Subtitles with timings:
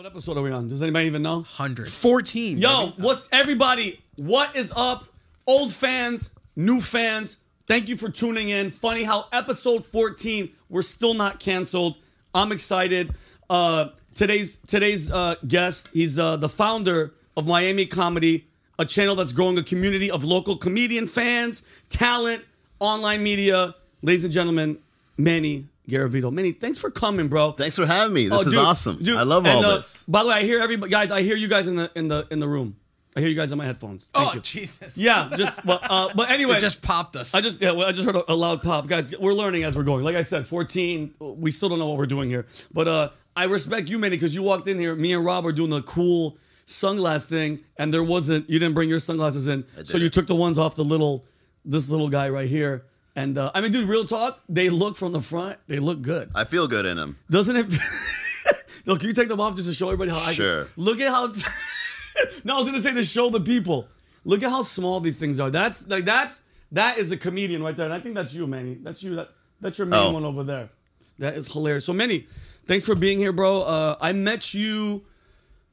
[0.00, 0.66] What episode are we on?
[0.68, 1.40] Does anybody even know?
[1.40, 1.86] 100.
[1.86, 2.56] 14.
[2.56, 3.02] Yo, baby.
[3.02, 4.00] what's everybody?
[4.16, 5.04] What is up?
[5.46, 8.70] Old fans, new fans, thank you for tuning in.
[8.70, 11.98] Funny how episode 14, we're still not canceled.
[12.34, 13.14] I'm excited.
[13.50, 18.46] Uh, today's today's uh, guest, he's uh, the founder of Miami Comedy,
[18.78, 22.42] a channel that's growing a community of local comedian fans, talent,
[22.78, 23.74] online media.
[24.00, 24.78] Ladies and gentlemen,
[25.18, 26.32] Manny Garavito.
[26.32, 27.52] Manny, thanks for coming, bro.
[27.52, 28.28] Thanks for having me.
[28.28, 28.96] This Oh, is awesome.
[29.02, 30.02] dude, I love and, all uh, this.
[30.08, 31.10] By the way, I hear everybody, guys.
[31.10, 32.76] I hear you guys in the in the in the room.
[33.16, 34.08] I hear you guys on my headphones.
[34.14, 34.40] Thank Oh, you.
[34.40, 34.96] Jesus.
[34.96, 37.34] Yeah, just well, uh, but anyway, It just popped us.
[37.34, 39.12] I just yeah, well, I just heard a, a loud pop, guys.
[39.18, 40.04] We're learning as we're going.
[40.04, 41.14] Like I said, 14.
[41.18, 44.34] We still don't know what we're doing here, but uh, I respect you, Manny, because
[44.34, 44.94] you walked in here.
[44.94, 48.48] Me and Rob were doing the cool sunglass thing, and there wasn't.
[48.48, 51.26] You didn't bring your sunglasses in, so you took the ones off the little
[51.64, 52.84] this little guy right here.
[53.16, 54.40] And uh, I mean, dude, real talk.
[54.48, 55.58] They look from the front.
[55.66, 56.30] They look good.
[56.34, 57.18] I feel good in them.
[57.30, 57.66] Doesn't it?
[58.86, 60.64] Look, can you take them off just to show everybody how I Sure.
[60.64, 60.72] can?
[60.76, 61.26] Look at how.
[62.44, 63.86] no, I was gonna say to show the people.
[64.24, 65.50] Look at how small these things are.
[65.50, 68.78] That's like that's that is a comedian right there, and I think that's you, Manny.
[68.80, 69.16] That's you.
[69.16, 69.28] That
[69.60, 70.12] that's your main Oh.
[70.12, 70.70] one over there.
[71.18, 71.84] That is hilarious.
[71.84, 72.26] So Manny,
[72.64, 73.62] thanks for being here, bro.
[73.62, 75.04] Uh, I met you,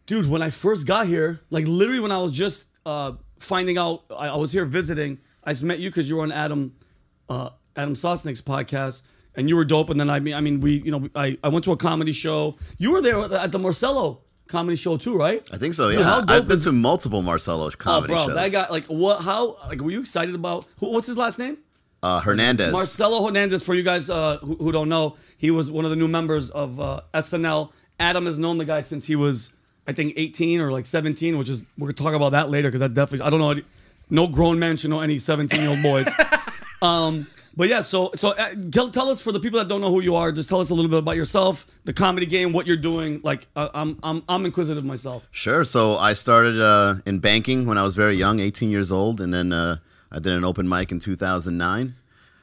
[0.06, 1.39] dude, when I first got here.
[1.50, 5.20] Like literally when I was just uh, finding out I, I was here visiting.
[5.45, 6.76] I just met you because you were on Adam
[7.30, 9.02] uh, Adam Sosnick's podcast,
[9.36, 9.89] and you were dope.
[9.89, 12.11] And then I mean, I mean, we, you know, I, I went to a comedy
[12.11, 12.58] show.
[12.78, 15.48] You were there at the Marcelo comedy show too, right?
[15.53, 15.92] I think so.
[15.92, 18.33] Dude, Yeah, I've been to multiple Marcelo Oh, bro, shows.
[18.36, 19.22] that guy, like, what?
[19.23, 19.58] How?
[19.67, 20.66] Like, were you excited about?
[20.80, 21.58] Who, what's his last name?
[22.03, 22.72] uh, Hernandez.
[22.72, 23.64] Marcelo Hernandez.
[23.64, 26.50] For you guys uh, who, who don't know, he was one of the new members
[26.52, 27.72] of uh, SNL.
[28.00, 29.52] Adam has known the guy since he was,
[29.88, 32.81] I think, 18 or like 17, which is we're gonna talk about that later because
[32.81, 33.61] that definitely I don't know.
[34.09, 36.08] No grown man should know any 17 year old boys.
[36.81, 39.89] um, but yeah, so so uh, tell, tell us for the people that don't know
[39.89, 42.67] who you are, just tell us a little bit about yourself, the comedy game, what
[42.67, 43.20] you're doing.
[43.23, 45.28] Like uh, I'm I'm I'm inquisitive myself.
[45.31, 45.64] Sure.
[45.64, 49.33] So I started uh, in banking when I was very young, 18 years old, and
[49.33, 49.78] then uh,
[50.11, 51.95] I did an open mic in 2009.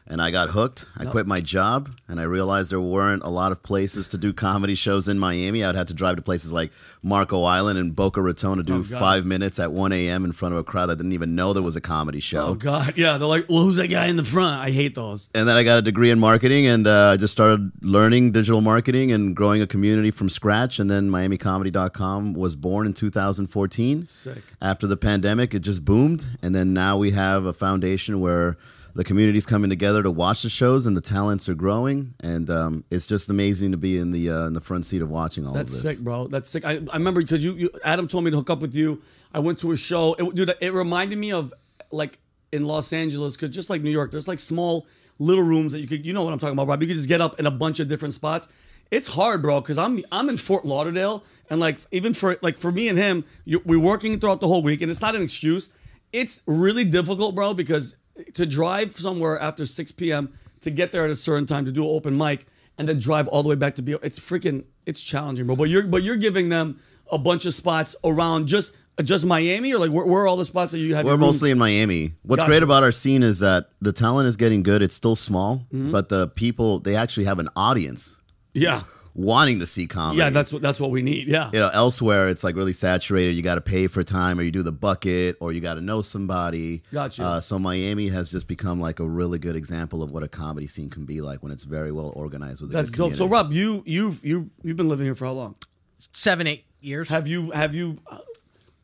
[0.07, 0.91] And I got hooked.
[0.99, 4.35] I quit my job, and I realized there weren't a lot of places to do
[4.35, 5.65] comedy shows in Miami.
[5.65, 6.73] I'd have to drive to places like
[7.03, 10.27] Marco Island and Boca Raton to do Oh, five minutes at 1 a.m.
[10.27, 12.49] in front of a crowd that didn't even know there was a comedy show.
[12.49, 14.61] Oh God, yeah, they're like, well, who's that guy in the front?
[14.61, 15.31] I hate those.
[15.35, 18.61] and then I got a degree in marketing, and uh, I just started learning digital
[18.61, 20.79] marketing and growing a community from scratch.
[20.79, 24.05] And then MiamiComedy.com was born in 2014.
[24.05, 24.43] Sick.
[24.61, 28.59] After the pandemic, it just boomed, and then now we have a foundation where
[28.95, 32.85] the community's coming together to watch the shows, and the talents are growing, and um,
[32.91, 35.53] it's just amazing to be in the uh, in the front seat of watching all
[35.53, 35.83] That's of this.
[35.83, 36.29] That's sick, bro.
[36.29, 36.65] That's sick.
[36.65, 39.03] I, I remember because you, you Adam told me to hook up with you.
[39.33, 40.15] I went to a show.
[40.15, 41.53] It, dude, it reminded me of
[41.91, 42.19] like
[42.53, 44.87] in Los Angeles because just like New York, there's like small
[45.19, 46.81] little rooms that you could, you know what I'm talking about, Rob.
[46.83, 48.49] You could just get up in a bunch of different spots.
[48.91, 52.71] It's hard, bro, because I'm I'm in Fort Lauderdale, and like even for like for
[52.71, 55.71] me and him, you, we're working throughout the whole week, and it's not an excuse.
[56.13, 57.97] It's really difficult, bro, because
[58.35, 60.33] to drive somewhere after 6 p.m.
[60.61, 62.47] to get there at a certain time to do an open mic
[62.79, 65.57] and then drive all the way back to be it's freaking it's challenging, bro.
[65.57, 66.81] But you're but you're giving them
[67.11, 70.45] a bunch of spots around just just Miami or like where, where are all the
[70.45, 71.05] spots that you have?
[71.05, 72.13] We're mostly in Miami.
[72.23, 72.51] What's Gotcha.
[72.51, 74.83] great about our scene is that the talent is getting good.
[74.83, 75.91] It's still small, Mm-hmm.
[75.93, 78.21] but the people they actually have an audience
[78.53, 78.83] yeah
[79.15, 80.19] wanting to see comedy.
[80.19, 83.33] yeah that's what that's what we need yeah you know elsewhere it's like really saturated.
[83.33, 85.81] You got to pay for time, or you do the bucket, or you got to
[85.81, 86.83] know somebody.
[86.93, 87.25] Gotcha.
[87.25, 90.67] Uh, so Miami has just become like a really good example of what a comedy
[90.67, 93.13] scene can be like when it's very well organized with a that's good dope.
[93.15, 93.27] So.
[93.27, 95.57] Rob, you you've you you've been living here for how long?
[95.99, 97.09] Seven, eight years.
[97.09, 98.19] Have you have you uh,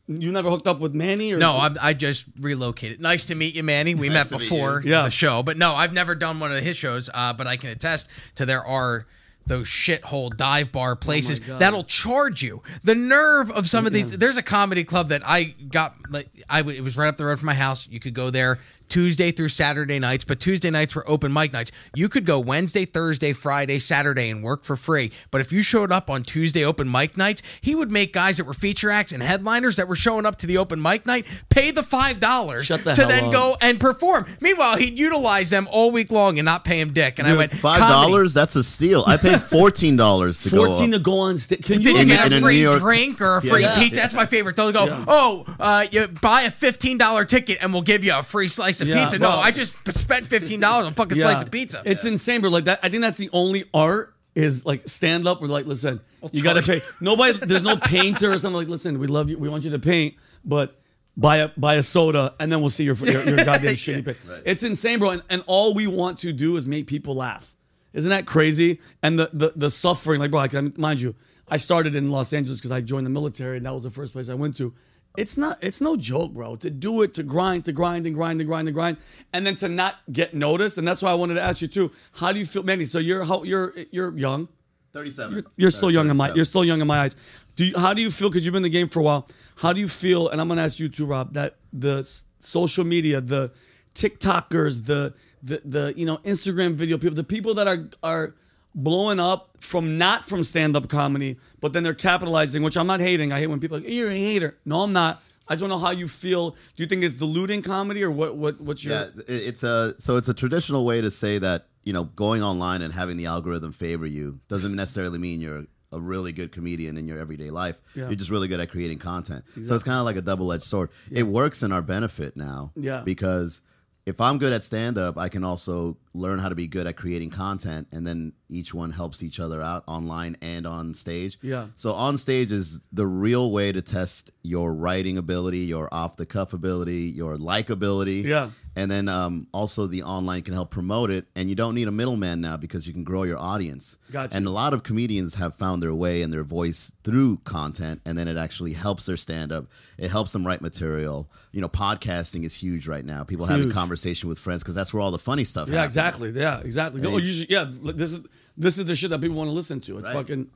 [0.07, 2.99] you never hooked up with Manny or no, I'm, I just relocated.
[2.99, 3.95] Nice to meet you, Manny.
[3.95, 4.81] We Nice met before.
[4.83, 5.03] Yeah.
[5.03, 7.09] the show, but no, I've never done one of his shows.
[7.13, 9.05] Uh, but I can attest to there are
[9.47, 11.59] those shithole dive bar oh places God.
[11.59, 12.61] that'll charge you.
[12.83, 14.17] The nerve of some of these.
[14.17, 15.95] There's a comedy club that I got.
[16.09, 17.87] Like, I it was right up the road from my house.
[17.87, 18.59] You could go there.
[18.91, 21.71] Tuesday through Saturday nights, but Tuesday nights were open mic nights.
[21.95, 25.11] You could go Wednesday, Thursday, Friday, Saturday and work for free.
[25.31, 28.45] But if you showed up on Tuesday open mic nights, he would make guys that
[28.45, 31.71] were feature acts and headliners that were showing up to the open mic night pay
[31.71, 33.31] the five dollars Shut to then up.
[33.31, 34.25] go and perform.
[34.41, 37.17] Meanwhile, he'd utilize them all week long and not pay him dick.
[37.17, 38.33] And I went $5?
[38.33, 39.03] That's a steal.
[39.07, 40.57] I paid fourteen dollars to go.
[40.65, 40.97] fourteen up.
[40.99, 41.63] to go on stage?
[41.63, 43.61] Can you you In- get in a a free New York- drink or a free
[43.61, 43.79] Yeah.
[43.79, 44.01] pizza?
[44.01, 44.55] That's my favorite.
[44.55, 48.23] They'll go, oh, uh, you buy a fifteen dollar ticket and we'll give you a
[48.23, 49.03] free slice of Yeah.
[49.03, 49.19] pizza.
[49.19, 51.81] No, I just spent fifteen dollars on fucking slice of pizza.
[51.85, 52.49] It's insane, bro.
[52.49, 52.79] Like that.
[52.83, 55.41] I think that's the only art is like stand up.
[55.41, 55.99] We're like, listen,
[56.31, 56.81] you got to pay.
[56.99, 57.37] Nobody.
[57.37, 58.55] There's no painter or something.
[58.57, 59.37] Like, listen, we love you.
[59.37, 60.77] We want you to paint, but
[61.17, 64.17] buy a buy a soda and then we'll see your your, your goddamn shitty paint.
[64.45, 65.09] It's insane, bro.
[65.11, 67.55] And, and all we want to do is make people laugh.
[67.93, 68.79] Isn't that crazy?
[69.03, 71.15] And the the the suffering, like, bro, I can mind you.
[71.49, 74.13] I started in Los Angeles because I joined the military, and that was the first
[74.13, 74.73] place I went to.
[75.17, 75.57] It's not.
[75.61, 76.55] It's no joke, bro.
[76.57, 78.97] To do it, to grind, to grind and grind and grind and grind,
[79.33, 80.77] and then to not get noticed.
[80.77, 81.91] And that's why I wanted to ask you too.
[82.15, 82.85] How do you feel, Manny?
[82.85, 84.47] So you're how you're you're young.
[84.93, 85.33] 37.
[85.33, 87.15] You're, you're still young in my you're still young in my eyes.
[87.55, 88.29] Do you, how do you feel?
[88.29, 89.27] Because you've been in the game for a while.
[89.57, 90.29] How do you feel?
[90.29, 91.33] And I'm gonna ask you too, Rob.
[91.33, 93.51] That the s- social media, the
[93.95, 95.13] TikTokers, the
[95.43, 98.35] the the you know Instagram video people, the people that are are
[98.73, 102.63] blowing up from not from stand up comedy, but then they're capitalizing.
[102.63, 103.31] Which I'm not hating.
[103.31, 104.57] I hate when people are like you're a hater.
[104.65, 105.21] No, I'm not.
[105.47, 106.51] I just want to know how you feel.
[106.51, 108.35] Do you think it's diluting comedy or what?
[108.35, 108.61] What?
[108.61, 108.93] What's your?
[108.93, 112.81] Yeah, it's a so it's a traditional way to say that you know going online
[112.81, 117.07] and having the algorithm favor you doesn't necessarily mean you're a really good comedian in
[117.07, 117.81] your everyday life.
[117.95, 118.05] Yeah.
[118.05, 119.43] You're just really good at creating content.
[119.61, 120.89] So it's kind of like a double edged sword.
[121.11, 122.71] It works in our benefit now.
[122.75, 123.01] Yeah.
[123.01, 123.61] Because
[124.05, 126.97] if I'm good at stand up, I can also learn how to be good at
[126.97, 131.39] creating content, and then each one helps each other out online and on stage.
[131.41, 131.67] Yeah.
[131.75, 136.25] So on stage is the real way to test your writing ability, your off the
[136.25, 138.23] cuff ability, your likability.
[138.23, 138.49] Yeah.
[138.73, 141.91] And then um, also the online can help promote it, and you don't need a
[141.91, 143.97] middleman now because you can grow your audience.
[144.11, 144.35] Gotcha.
[144.35, 148.17] And a lot of comedians have found their way and their voice through content, and
[148.17, 149.65] then it actually helps their stand up.
[149.97, 151.29] It helps them write material.
[151.51, 153.23] You know, podcasting is huge right now.
[153.23, 155.67] People having conversation with friends because that's where all the funny stuff.
[155.67, 155.97] Yeah, happens.
[155.97, 156.00] exactly.
[156.35, 157.01] Yeah, exactly.
[157.05, 158.21] Oh, you should, yeah, this is
[158.57, 159.97] this is the shit that people want to listen to.
[159.99, 160.13] It's Right.
[160.15, 160.49] fucking,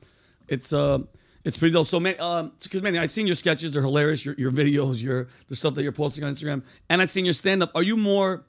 [0.48, 0.98] it's uh,
[1.44, 1.86] it's pretty dope.
[1.86, 4.24] So man, um, because man, I've seen your sketches; they're hilarious.
[4.24, 7.34] Your your videos, your the stuff that you're posting on Instagram, and I've seen your
[7.34, 7.70] stand up.
[7.74, 8.44] Are you more?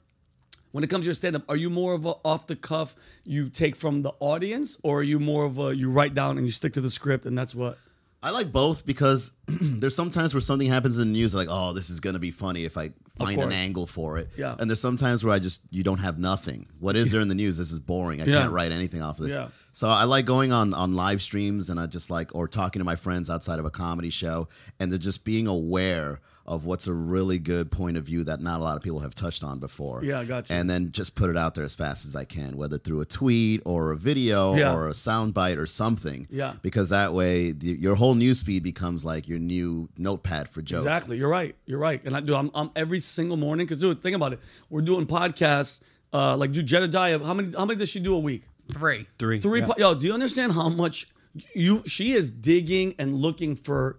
[0.70, 2.94] When it comes to your stand up, are you more of a off the cuff
[3.24, 6.46] you take from the audience, or are you more of a you write down and
[6.46, 7.78] you stick to the script and that's what?
[8.22, 11.88] I like both because there's sometimes where something happens in the news, like, oh, this
[11.88, 14.28] is gonna be funny if I find an angle for it.
[14.36, 14.56] Yeah.
[14.58, 16.66] And there's sometimes where I just you don't have nothing.
[16.80, 17.58] What is there in the news?
[17.58, 18.20] This is boring.
[18.20, 18.40] I Yeah.
[18.40, 19.34] can't write anything off of this.
[19.34, 19.48] Yeah.
[19.72, 22.84] So I like going on on live streams and I just like or talking to
[22.84, 24.48] my friends outside of a comedy show
[24.80, 28.58] and they're just being aware of what's a really good point of view that not
[28.58, 30.02] a lot of people have touched on before.
[30.02, 30.56] Yeah, I got you.
[30.56, 33.04] And then just put it out there as fast as I can, whether through a
[33.04, 34.74] tweet or a video Yeah.
[34.74, 36.26] or a soundbite or something.
[36.30, 36.54] Yeah.
[36.62, 40.82] Because that way the, your whole news feed becomes like your new notepad for jokes.
[40.84, 41.18] Exactly.
[41.18, 41.54] You're right.
[41.66, 42.02] You're right.
[42.04, 42.34] And I do.
[42.34, 44.40] I'm, I'm every single morning because dude, think about it.
[44.70, 45.80] We're doing podcasts.
[46.12, 47.18] Uh, like, do Jedediah.
[47.22, 47.52] How many?
[47.52, 48.44] How many does she do a week?
[48.72, 49.06] Three.
[49.18, 49.40] Three.
[49.40, 49.60] Three.
[49.60, 49.66] Yeah.
[49.66, 51.06] Po- Yo, do you understand how much
[51.54, 51.82] you?
[51.84, 53.98] She is digging and looking for co-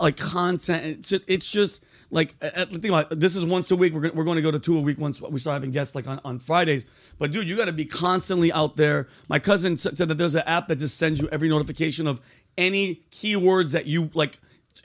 [0.00, 0.84] like content.
[0.98, 1.24] It's just.
[1.28, 3.20] It's just like think about it.
[3.20, 3.92] this is once a week.
[3.92, 5.94] We're gonna, we're going to go to two a week once we start having guests
[5.94, 6.86] like on, on Fridays.
[7.18, 9.08] But dude, you got to be constantly out there.
[9.28, 12.20] My cousin said that there's an app that just sends you every notification of
[12.56, 14.38] any keywords that you like,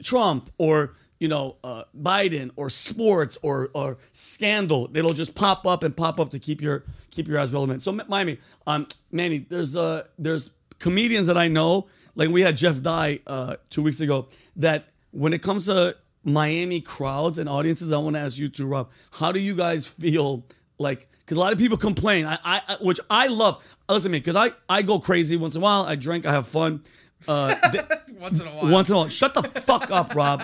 [0.03, 4.89] Trump or you know uh, Biden or sports or or scandal.
[4.93, 7.81] It'll just pop up and pop up to keep your keep your eyes relevant.
[7.81, 11.87] So Miami, um, Manny, there's uh there's comedians that I know.
[12.15, 14.27] Like we had Jeff Dye uh, two weeks ago.
[14.57, 18.65] That when it comes to Miami crowds and audiences, I want to ask you to
[18.65, 20.45] Rob, how do you guys feel
[20.77, 21.07] like?
[21.19, 23.63] Because a lot of people complain, I, I which I love.
[23.89, 25.83] Listen to me, because I I go crazy once in a while.
[25.83, 26.83] I drink, I have fun.
[27.27, 27.55] Uh,
[28.19, 28.71] Once in a while.
[28.71, 29.07] once in a while.
[29.09, 30.43] Shut the fuck up, Rob.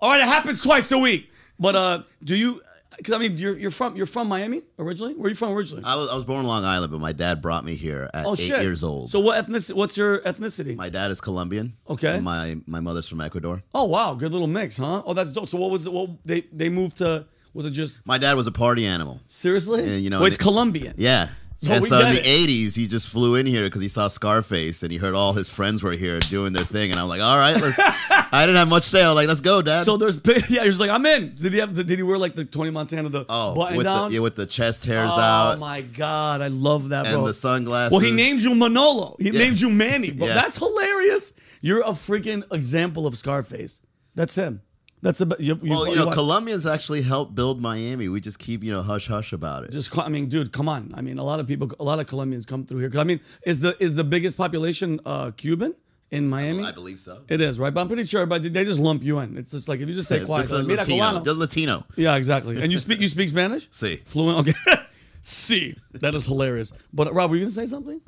[0.00, 1.30] All right, it happens twice a week.
[1.60, 2.60] But uh, do you?
[2.96, 5.14] Because I mean, you're you're from you're from Miami originally.
[5.14, 5.84] Where are you from originally?
[5.84, 8.26] I was, I was born in Long Island, but my dad brought me here at
[8.26, 8.62] oh eight shit.
[8.62, 9.10] years old.
[9.10, 9.74] So what ethnicity?
[9.74, 10.76] What's your ethnicity?
[10.76, 11.74] my dad is Colombian.
[11.88, 12.14] Okay.
[12.16, 13.62] and My my mother's from Ecuador.
[13.74, 15.02] oh wow, good little mix, huh?
[15.06, 15.46] Oh, that's dope.
[15.48, 15.92] So what was it?
[15.92, 17.26] What they they moved to?
[17.54, 19.20] Was it just My dad was a party animal.
[19.28, 19.84] seriously?
[19.86, 20.94] Yeah, you know, well, it's they- Colombian.
[20.96, 21.28] Yeah.
[21.62, 24.82] So and so in the '80s, he just flew in here because he saw Scarface
[24.82, 27.36] and he heard all his friends were here doing their thing, and I'm like, "All
[27.36, 27.78] right, let's."
[28.34, 29.04] I didn't have much say.
[29.04, 30.62] I was like, "Let's go, Dad." So there's yeah.
[30.62, 31.36] He was like, I'm in.
[31.36, 31.72] Did he have?
[31.72, 34.08] Did he wear like the Tony Montana the oh, button with down?
[34.08, 37.14] the yeah, with the chest hairs oh out Oh my god, I love that, and
[37.16, 37.26] bro.
[37.26, 37.92] the sunglasses.
[37.92, 39.14] Well, he names you Manolo.
[39.20, 39.38] He Yeah.
[39.38, 40.26] names you Manny, bro.
[40.32, 40.34] Yeah.
[40.34, 41.32] That's hilarious.
[41.60, 43.80] You're a freaking example of Scarface.
[44.14, 44.62] That's him.
[45.02, 48.08] That's the you, you, Well, you know, you- Colombians actually helped build Miami.
[48.08, 49.72] We just keep you know hush hush about it.
[49.72, 50.92] just co- I mean, dude, come on.
[50.94, 52.88] I mean, a lot of people, a lot of Colombians come through here.
[52.90, 55.74] 'Cause, I mean, is the is the biggest population uh, Cuban
[56.12, 56.62] in Miami?
[56.64, 57.18] I believe so.
[57.28, 58.26] It is right, but I'm pretty sure.
[58.26, 59.36] But they just lump you in.
[59.36, 61.04] It's just like if you just say quiet, This like, "Mira, Latino.
[61.04, 61.84] cubano." Just Latino.
[61.96, 62.62] Yeah, exactly.
[62.62, 63.68] And you speak you speak Spanish?
[63.82, 63.98] Sí.
[64.06, 64.38] Fluent.
[64.46, 64.54] Okay.
[65.20, 66.72] See, that is hilarious.
[66.92, 68.00] But Rob, were you gonna say something?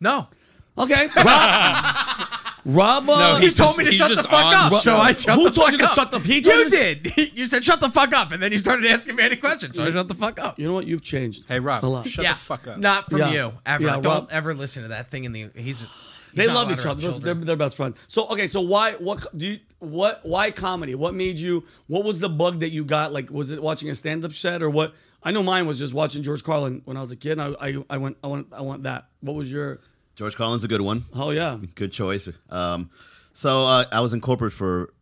[0.00, 0.28] No.
[0.76, 2.28] Okay, Rob.
[2.64, 3.08] Rob.
[3.10, 4.96] Uh, No, He He's told just- me to shut the fuck up, so.
[4.96, 5.92] I shut Who the told fuck you to up.
[5.92, 7.16] shut the- he told You you did.
[7.36, 9.84] You said shut the fuck up, and then you started asking me any questions, so
[9.84, 10.58] I shut the fuck up.
[10.58, 10.86] You know what?
[10.86, 11.48] You've changed.
[11.48, 12.78] Hey, Rob, shut yeah, the fuck up.
[12.78, 13.30] Not from Yeah.
[13.32, 13.84] you ever.
[13.84, 15.48] Yeah, Don't Rob- ever listen to that thing in the.
[15.56, 15.80] He's.
[15.82, 15.86] he's
[16.34, 17.10] They love each other.
[17.12, 17.96] They're, they're best friends.
[18.08, 20.94] So okay, so why what do you what why comedy?
[20.94, 21.64] What made you?
[21.88, 23.12] What was the bug that you got?
[23.12, 24.94] Like, was it watching a stand up set or what?
[25.24, 27.38] I know mine was just watching George Carlin when I was a kid.
[27.38, 29.08] And I, I I went I want I want that.
[29.20, 29.80] What was your?
[30.22, 31.04] George Carlin's a good one.
[31.14, 32.28] Oh yeah, Good choice.
[32.48, 32.90] Um,
[33.32, 34.92] So uh, I was in corporate for,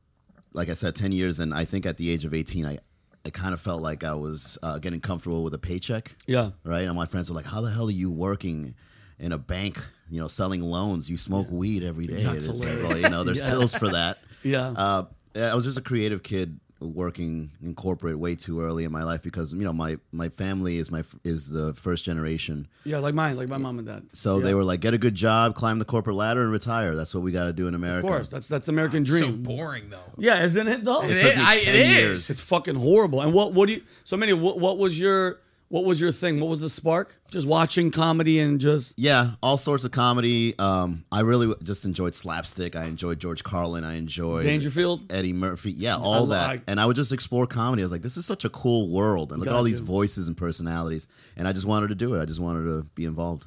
[0.54, 2.78] like I said, ten years, and I think at the age of eighteen, I,
[3.26, 6.14] I kind of felt like I was uh, getting comfortable with a paycheck.
[6.26, 6.52] Yeah.
[6.64, 6.86] Right.
[6.88, 8.74] And my friends were like, "How the hell are you working
[9.18, 9.76] in a bank?
[10.08, 11.10] You know, selling loans?
[11.10, 12.88] You smoke weed every day." That's It's like, hilarious.
[12.88, 13.50] well, you know, there's Yeah.
[13.50, 14.16] pills for that.
[14.42, 14.68] Yeah.
[14.70, 18.92] Uh, yeah, I was just a creative kid working in corporate way too early in
[18.92, 22.66] my life because you know my my family is my is the first generation.
[22.84, 24.04] yeah, like mine, like my mom and dad.
[24.12, 24.44] So Yeah.
[24.44, 26.96] they were like, get a good job, climb the corporate ladder, and retire.
[26.96, 28.06] That's what we got to do in America.
[28.06, 29.44] Of course, that's that's American So dream.
[29.44, 29.98] So boring though.
[30.18, 31.02] yeah, isn't it though?
[31.02, 32.20] It, took is, me I, 10 it years.
[32.20, 32.30] is.
[32.30, 33.20] It's fucking horrible.
[33.20, 33.82] And what what do you?
[34.04, 34.32] So many.
[34.32, 35.38] What, what was your
[35.70, 36.40] what was your thing?
[36.40, 37.20] What was the spark?
[37.30, 40.58] Just watching comedy and just Yeah, all sorts of comedy.
[40.58, 42.74] Um, I really just enjoyed slapstick.
[42.76, 43.84] I enjoyed George Carlin.
[43.84, 45.12] I enjoyed Dangerfield?
[45.12, 45.70] Eddie Murphy.
[45.70, 46.50] Yeah, all I- that.
[46.50, 47.82] I- and I would just explore comedy.
[47.82, 49.92] I was like, this is such a cool world, and look at all these Gotcha.
[49.92, 51.06] voices and personalities.
[51.36, 52.20] And I just wanted to do it.
[52.20, 53.46] I just wanted to be involved.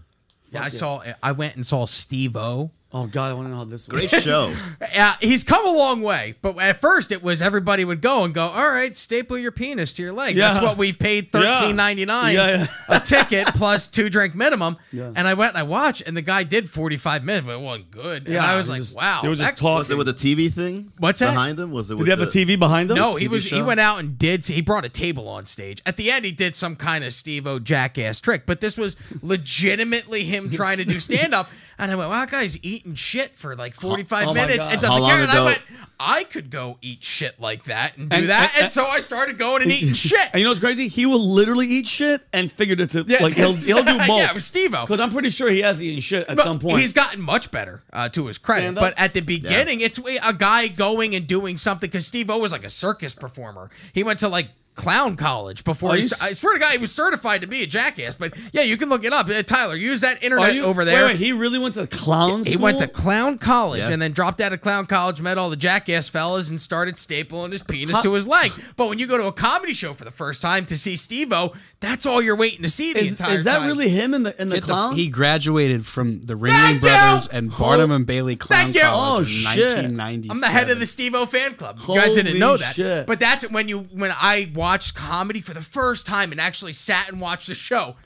[0.49, 1.03] Yeah, I saw.
[1.21, 2.71] I went and saw Steve O.
[2.95, 3.87] Oh God, I want to know how this.
[3.87, 4.21] Great was.
[4.23, 4.53] show.
[4.93, 8.31] Yeah, he's come a long way, but at first it was everybody would go and
[8.31, 10.35] go, all right, staple your penis to your leg.
[10.35, 14.77] That's what we've paid thirteen ninety nine Yeah, a ticket plus two drink minimum.
[14.91, 15.11] Yeah.
[15.15, 17.61] And I went and I watched, and the guy did forty five minutes, but it
[17.61, 18.25] wasn't good.
[18.25, 19.73] and Yeah, I was it like, just- wow, it was just talking.
[19.79, 20.91] Was it with a TV thing?
[20.99, 21.31] What's that?
[21.33, 21.71] behind him?
[21.71, 21.95] Was it?
[21.95, 22.95] Did with he have a TV behind him?
[22.97, 23.45] No, he TV was.
[23.49, 24.45] He went out and did.
[24.45, 25.81] He brought a table on stage.
[25.87, 28.95] At the end, he did some kind of Steve O jackass trick, but this was
[29.23, 31.49] legitimately him trying to do stand up.
[31.79, 34.65] And I went, "Wow, that guy's eating shit for like forty five Oh my minutes
[34.65, 34.73] God.
[34.73, 35.61] and doesn't care." And I went,
[35.99, 38.99] "I could go eat shit like that and do And- that." and- And, so I
[38.99, 40.19] started going and eating shit.
[40.33, 40.87] And you know what's crazy?
[40.87, 43.09] He will literally eat shit and figurative.
[43.09, 44.07] Yeah, like he'll he'll do both.
[44.19, 44.81] yeah, it was Steve-O.
[44.81, 46.79] Because I'm pretty sure he has eaten shit at But some point.
[46.79, 48.63] He's gotten much better uh, to his credit.
[48.63, 48.83] Stand up?
[48.83, 52.51] But at the beginning, it's a guy going and doing something because Steve O was
[52.51, 53.69] like a circus performer.
[53.93, 56.59] He went to like clown college before Are he, you st- s- I swear to
[56.59, 58.15] God, he was certified to be a jackass.
[58.15, 59.29] But yeah, you can look it up.
[59.29, 61.05] Uh, Tyler, use that internet you- over there.
[61.05, 62.63] Wait, wait, he really went to clown he school?
[62.63, 63.89] went to clown college Yeah.
[63.89, 67.51] and then dropped out of clown college, met all the jackass fellas, and started stapling
[67.51, 68.51] his penis How- to his leg.
[68.75, 71.31] But when you go to a comedy show for the first time to see Steve
[71.31, 73.67] O, that's all you're waiting to see the Is, entire is that time.
[73.67, 74.95] really him in the in the Get the- clown?
[74.95, 76.89] he graduated from the Ringling Thank you!
[76.89, 78.81] Brothers and Barnum and Bailey Clown Thank you!
[78.81, 79.65] College Oh, in shit.
[79.75, 80.31] 1997.
[80.31, 81.79] I'm the head of the Steve O fan club.
[81.87, 82.75] You guys didn't know that.
[82.75, 83.05] shit.
[83.05, 87.09] But that's when you when I watched comedy for the first time and actually sat
[87.09, 87.97] and watched the show.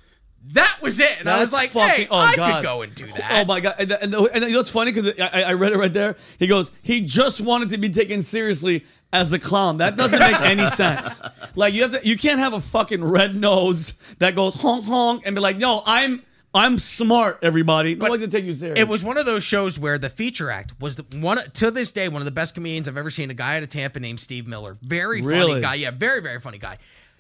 [0.54, 1.20] That was it.
[1.20, 2.56] And I was That's like, hey, oh, I God.
[2.56, 3.44] could go and do that.
[3.44, 3.76] Oh my god!
[3.78, 6.16] And, and, and you know what's funny because I, I read it right there.
[6.40, 9.78] He goes, he just wanted to be taken seriously as a clown.
[9.78, 11.22] That doesn't make any sense.
[11.56, 15.24] Like you have to, you can't have a fucking red nose that goes honk honk
[15.28, 16.24] and be like, no, I'm
[16.58, 17.40] I'm smart.
[17.42, 18.80] Everybody, nobody's gonna take you serious.
[18.80, 21.92] It was one of those shows where the feature act was the one to this
[21.92, 23.30] day one of the best comedians I've ever seen.
[23.30, 25.50] A guy out of Tampa named Steve Miller, very Really?
[25.52, 25.76] funny guy.
[25.76, 26.78] Yeah, very very funny guy.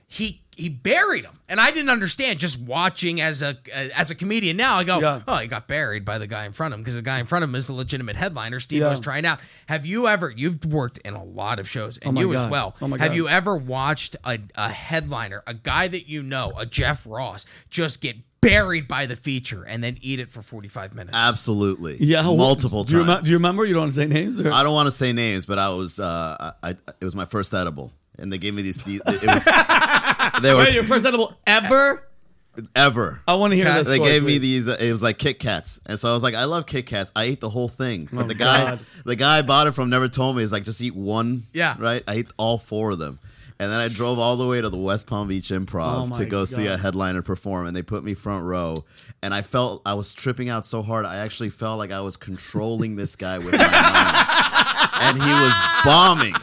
[0.10, 2.40] He he buried him, and I didn't understand.
[2.40, 3.58] Just watching as a
[3.94, 5.20] as a comedian now, I go, Yeah.
[5.28, 7.26] oh, he got buried by the guy in front of him because the guy in
[7.26, 8.62] front of him is a legitimate headliner.
[8.62, 8.90] Steve Yeah.
[8.90, 9.40] was trying out.
[9.66, 10.30] Have you ever?
[10.30, 12.78] You've worked in a lot of shows, oh and my you as well.
[12.82, 16.66] Oh my Have you ever watched a, a headliner, a guy that you know, a
[16.66, 18.16] Jeff Ross, just get
[18.50, 21.18] buried by the feature and then eat it for forty five minutes?
[21.18, 21.98] Absolutely.
[22.00, 23.20] yeah, multiple do you, times.
[23.20, 23.66] remem- do you remember?
[23.66, 24.40] You don't want to say names.
[24.40, 24.52] Or?
[24.52, 27.26] I don't want to say names, but I was uh, I, I it was my
[27.26, 28.84] first edible, and they gave me these.
[28.84, 29.44] these it was
[30.42, 32.04] they were Wait, your first edible ever?
[32.76, 33.22] ever.
[33.28, 33.78] I want to hear Okay.
[33.78, 33.88] this.
[33.88, 34.68] They story, gave me these.
[34.68, 37.12] Uh, it was like Kit Kats, and so I was like, I love Kit Kats.
[37.16, 38.10] I ate the whole thing.
[38.12, 38.80] But Oh, the guy, God.
[39.06, 40.42] the guy I bought it from, never told me.
[40.42, 41.44] He's like, just eat one.
[41.54, 41.76] Yeah.
[41.78, 42.04] Right.
[42.08, 43.20] I ate all four of them,
[43.60, 46.18] and then I drove all the way to the West Palm Beach Oh, Improv my
[46.18, 48.86] to go see a headliner perform, and they put me front row,
[49.24, 51.06] and I felt I was tripping out so hard.
[51.06, 55.54] I actually felt like I was controlling this guy with my mind, and he was
[55.84, 56.34] bombing.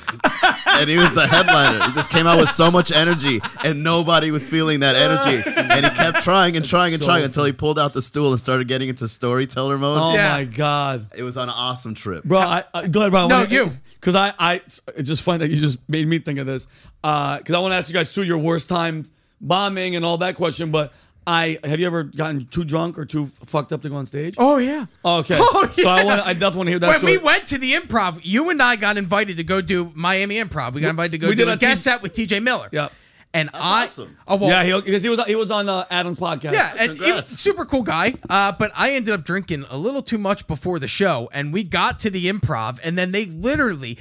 [0.67, 1.85] And he was the headliner.
[1.87, 5.43] He just came out with so much energy, and nobody was feeling that energy.
[5.57, 8.31] And he kept trying and trying and so trying until he pulled out the stool
[8.31, 9.99] and started getting into storyteller mode.
[10.03, 10.33] Oh Yeah.
[10.33, 11.07] my god.
[11.17, 12.25] It was an awesome trip.
[12.25, 13.29] Bro, I, I go ahead, bro.
[13.29, 13.71] No, you.
[13.95, 16.67] Because I, I, it's just funny that you just made me think of this.
[17.03, 20.19] Uh, because I want to ask you guys too your worst times bombing and all
[20.19, 20.71] that question.
[20.71, 20.93] But
[21.27, 24.35] I have you ever gotten too drunk or too fucked up to go on stage?
[24.39, 24.87] Oh yeah.
[25.05, 25.39] okay.
[25.41, 27.17] Oh, So I want, I definitely want to hear that when story.
[27.19, 30.75] we went to the improv, you and I got invited to go do Miami Improv.
[30.75, 32.43] We got invited to go we do did a a guest team- set with TJ
[32.43, 32.69] Miller.
[32.73, 32.93] Yep.
[33.33, 34.17] And I awesome.
[34.29, 36.53] Oh well, yeah, because he, was he was on uh, Adam's podcast.
[36.53, 37.33] Yeah, and he Congrats.
[37.33, 38.15] a super cool guy.
[38.31, 41.65] Uh, but I ended up drinking a little too much before the show, and we
[41.65, 43.99] got to the improv, and then they literally.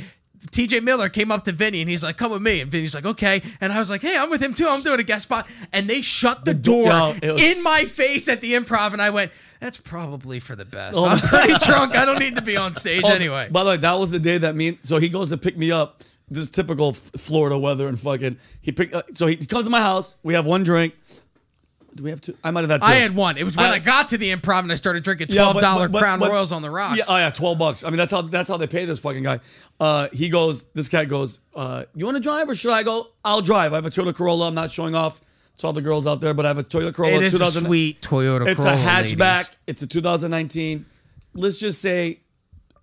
[0.51, 3.05] TJ Miller came up to Vinny and he's like, "Come with me." And Vinny's like,
[3.05, 4.67] "Okay." And I was like, "Hey, I'm with him too.
[4.67, 8.27] I'm doing a guest spot." And they shut the, do- door was- in my face
[8.29, 11.95] at the improv, and I went, "That's probably for the best." Oh I'm pretty drunk.
[11.95, 13.47] I don't need to be on stage Oh, anyway.
[13.51, 14.77] By the way, that was the day that me.
[14.81, 16.01] So he goes to pick me up.
[16.29, 18.37] This is typical Florida weather and fucking.
[18.61, 18.93] He pick.
[18.95, 20.15] Uh, so he comes to my house.
[20.23, 20.93] We have one drink.
[21.95, 22.35] Do we have two?
[22.43, 22.87] I might have had two.
[22.87, 23.37] I had one.
[23.37, 25.61] It was when I- I, got to the improv and I started drinking Yeah, twelve
[25.61, 26.97] dollar but- Crown but- Royals on the rocks.
[26.97, 27.83] Yeah, oh yeah, twelve bucks.
[27.83, 29.39] I mean, that's how that's how they pay this fucking guy.
[29.79, 33.07] Uh, he goes, this cat goes, uh, you want to drive or should I go?
[33.23, 33.73] I'll drive.
[33.73, 34.47] I have a Toyota Corolla.
[34.47, 35.21] I'm not showing off
[35.59, 37.13] to all the girls out there, but I have a Toyota Corolla.
[37.17, 38.47] it is a sweet Toyota.
[38.47, 39.19] It's Corolla, a hatchback.
[39.37, 39.57] ladies.
[39.67, 40.85] It's a 2019.
[41.35, 42.21] Let's just say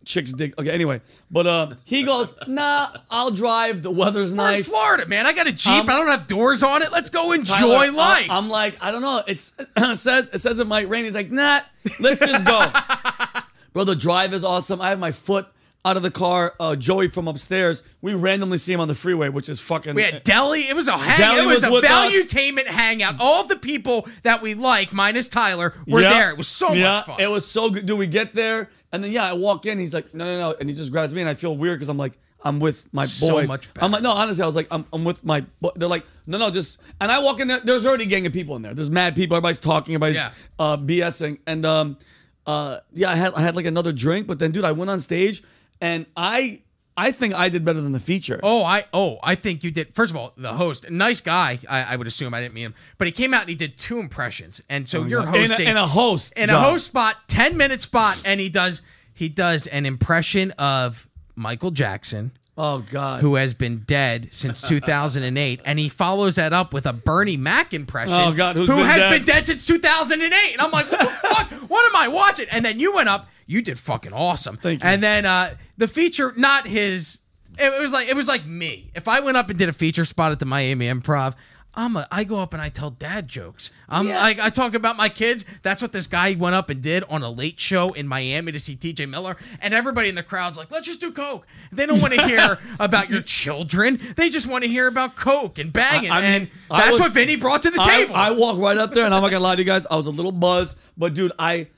[0.04, 0.54] chicks dig.
[0.58, 3.82] Okay, anyway, but uh, he goes, nah, I'll drive.
[3.82, 4.68] The weather's We're in nice.
[4.68, 5.26] Florida, man.
[5.26, 5.72] I got a Jeep.
[5.72, 6.92] Um, I don't have doors on it.
[6.92, 8.30] Let's go enjoy Tyler, life.
[8.30, 9.22] I, am like, I don't know.
[9.26, 11.04] It's it says it says it might rain.
[11.04, 11.60] He's like, nah,
[11.98, 12.70] let's just go.
[13.72, 14.80] Bro, the drive is awesome.
[14.80, 15.46] I have my foot
[15.84, 16.54] out of the car.
[16.60, 17.82] Uh, Joey from upstairs.
[18.02, 19.94] We randomly see him on the freeway, which is fucking.
[19.94, 20.60] we had Deli.
[20.60, 21.16] It was a hang.
[21.18, 22.66] Deli it was, was a with us.
[22.68, 23.16] hangout.
[23.20, 26.10] All of the people that we like, minus Tyler, were Yeah.
[26.10, 26.30] there.
[26.30, 27.20] It was so yeah, much fun.
[27.20, 27.86] It was so good.
[27.86, 28.68] Do we get there?
[28.92, 29.78] And then yeah, I walk in.
[29.78, 31.88] He's like, no, no, no, and he just grabs me, and I feel weird because
[31.88, 33.50] I'm like, I'm with my So boys.
[33.80, 35.44] I'm like, no, honestly, I was like, I'm, I'm with my.
[35.60, 35.72] Bo-.
[35.76, 36.80] They're like, no, no, just.
[37.00, 37.60] And I walk in there.
[37.60, 38.72] There's already a gang of people in there.
[38.74, 39.36] There's mad people.
[39.36, 39.94] Everybody's talking.
[39.94, 40.30] Everybody's Yeah.
[40.58, 41.38] uh, BSing.
[41.46, 41.98] And um,
[42.46, 45.00] uh, yeah, I had I had like another drink, but then dude, I went on
[45.00, 45.42] stage,
[45.80, 46.62] and I
[47.00, 48.38] I think I did better than the feature.
[48.42, 49.94] Oh, I oh, I think you did.
[49.94, 51.58] First of all, the host, nice guy.
[51.68, 53.78] I, I would assume I didn't meet him, but he came out and he did
[53.78, 56.84] two impressions, and so oh, you're In a- hosting in a host in a host
[56.86, 58.82] spot, ten minute spot, and he does
[59.14, 63.20] he does an impression of Michael Jackson, Oh God.
[63.22, 67.72] who has been dead since 2008, and he follows that up with a Bernie Mac
[67.72, 68.14] impression.
[68.18, 69.10] Oh, God, who's who been has dead?
[69.10, 70.52] been dead since 2008?
[70.52, 71.50] And I'm like, what the fuck?
[71.70, 72.46] What am I watching?
[72.52, 74.56] And then you went up, you did fucking awesome.
[74.56, 74.88] Thank you.
[74.88, 77.20] And then uh, the feature, not his.
[77.58, 78.90] It, it was like it was like me.
[78.94, 81.34] If I went up and did a feature spot at the Miami Improv.
[81.72, 83.70] I'm a, I go up and I tell dad jokes.
[83.88, 84.20] I'm Yeah.
[84.20, 85.44] like I talk about my kids.
[85.62, 88.58] That's what this guy went up and did on a late show in Miami to
[88.58, 92.02] see TJ Miller, and everybody in the crowd's like, "Let's just do coke." They don't
[92.02, 94.00] want to hear about your children.
[94.16, 97.00] They just want to hear about coke and banging, I- I mean, and that's was-
[97.00, 98.16] what Vinny brought to the I, table.
[98.16, 99.86] I walk right up there, and I'm not gonna lie to you guys.
[99.88, 101.68] I was a little buzzed, but dude, I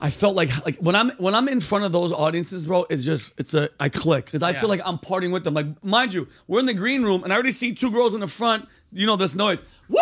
[0.00, 2.86] I felt like like when I'm when I'm in front of those audiences, bro.
[2.88, 4.60] It's just it's a I click because I Yeah.
[4.60, 5.54] feel like I'm partying with them.
[5.54, 8.20] Like mind you, we're in the green room, and I already see two girls in
[8.20, 8.68] the front.
[8.92, 9.98] You know this noise, woo!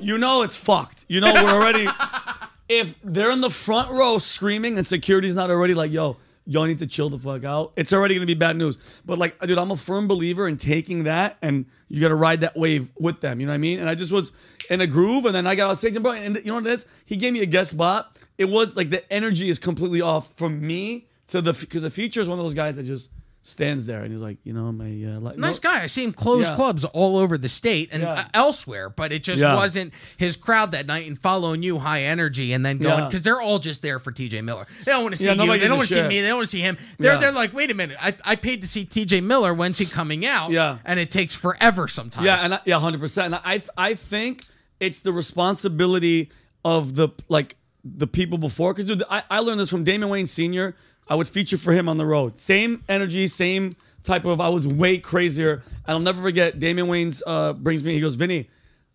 [0.00, 1.06] You know it's fucked.
[1.08, 1.86] You know we're already.
[2.68, 6.78] if they're in the front row screaming and security's not already like, yo, y'all need
[6.80, 8.78] to chill the fuck out, it's already gonna be bad news.
[9.04, 12.56] But like, dude, I'm a firm believer in taking that and you gotta ride that
[12.56, 13.40] wave with them.
[13.40, 13.78] You know what I mean?
[13.78, 14.32] And I just was
[14.70, 16.66] in a groove and then I got on stage and bro, and you know what
[16.66, 16.86] it is?
[17.04, 18.16] He gave me a guest spot.
[18.38, 22.20] It was like the energy is completely off from me to the because the feature
[22.20, 23.10] is one of those guys that just
[23.42, 25.82] stands there and he's like, you know, my uh, like, nice no- guy.
[25.84, 26.56] I see him close Yeah.
[26.56, 28.10] clubs all over the state and Yeah.
[28.12, 29.54] uh, elsewhere, but it just Yeah.
[29.54, 33.40] wasn't his crowd that night and following you high energy and then going because they're
[33.40, 34.66] all just there for TJ Miller.
[34.84, 35.36] They don't want to see you.
[35.36, 36.20] They don't want to see me.
[36.20, 36.76] They don't want to see him.
[36.98, 37.96] They're they're like, wait a minute.
[38.00, 39.54] I, I paid to see TJ Miller.
[39.54, 40.50] When's he coming out?
[40.50, 40.78] Yeah.
[40.84, 42.26] and it takes forever sometimes.
[42.26, 43.32] Yeah, and I, yeah, hundred percent.
[43.32, 44.42] And I I think
[44.80, 46.30] it's the responsibility
[46.64, 47.54] of the like
[47.96, 48.72] the people before.
[48.72, 50.76] Because dude, I, I learned this from Damon Wayans Senior.
[51.08, 52.40] I would feature for him on the road.
[52.40, 54.40] Same energy, same type of.
[54.40, 56.58] I was way crazier, and I'll never forget.
[56.58, 57.94] Damon Wayans uh, brings me.
[57.94, 58.48] He goes, Vinny,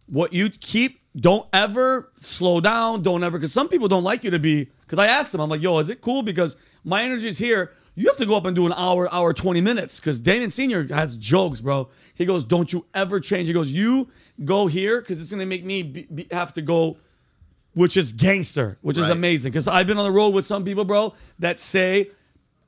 [0.08, 1.00] what you keep.
[1.14, 3.04] Don't ever slow down.
[3.04, 4.70] Don't ever, because some people don't like you to be.
[4.82, 6.24] Because I asked him, I'm like, yo, is it cool?
[6.24, 7.74] Because my energy is here.
[7.96, 10.00] You have to go up and do an hour, hour, 20 minutes.
[10.00, 10.88] Because Damon Sr.
[10.94, 11.90] has jokes, bro.
[12.16, 13.48] He goes, don't you ever change.
[13.48, 14.08] He goes, you
[14.46, 16.98] go here because it's going to make me be, be, have to go,
[17.74, 19.52] which is gangster, which is amazing.
[19.52, 22.12] Because I've been on the road with some people, bro, that say,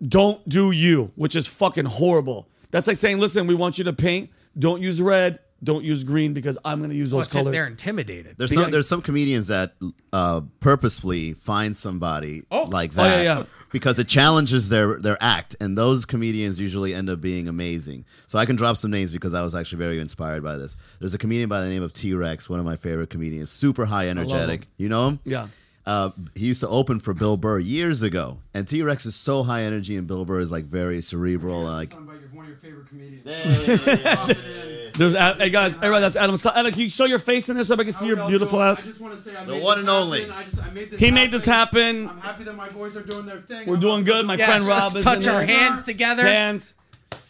[0.06, 2.48] don't do you, which is fucking horrible.
[2.72, 4.30] That's like saying, listen, we want you to paint.
[4.58, 5.40] Don't use red.
[5.64, 7.38] Don't use green because I'm going to use those What's it?
[7.38, 7.54] colors.
[7.54, 8.36] They're intimidated.
[8.38, 9.74] There's some there's some comedians that
[10.12, 12.64] uh, purposefully find somebody Oh.
[12.64, 13.44] like Oh, yeah, that yeah.
[13.74, 18.06] Because it challenges their their act, and those comedians usually end up being amazing.
[18.28, 20.78] So I can drop some names because I was actually very inspired by this.
[21.00, 23.86] There's a comedian by the name of T Rex, one of my favorite comedians, super
[23.86, 24.68] high energetic.
[24.78, 25.20] You know him?
[25.26, 25.48] Yeah.
[25.86, 29.44] Uh, he used to open for Bill Burr years ago, and T Rex is so
[29.44, 33.26] high energy, and Bill Burr is like very cerebral, like one of your favorite comedians.
[34.96, 36.38] There's Ad- hey guys, everybody, that's Adam.
[36.38, 38.60] So, Adam, can you show your face in there so I can see your beautiful
[38.60, 38.86] I ass?
[38.86, 40.30] just want to say I The made one this and only.
[40.30, 42.08] I just, I made this He made this happen.
[42.08, 43.68] I'm happy that my boys are doing their thing.
[43.68, 44.26] We're I'm doing about good.
[44.28, 45.46] My do- Yes, friend Rob let's is touch in our there.
[45.48, 46.22] hands together.
[46.24, 46.76] Hands.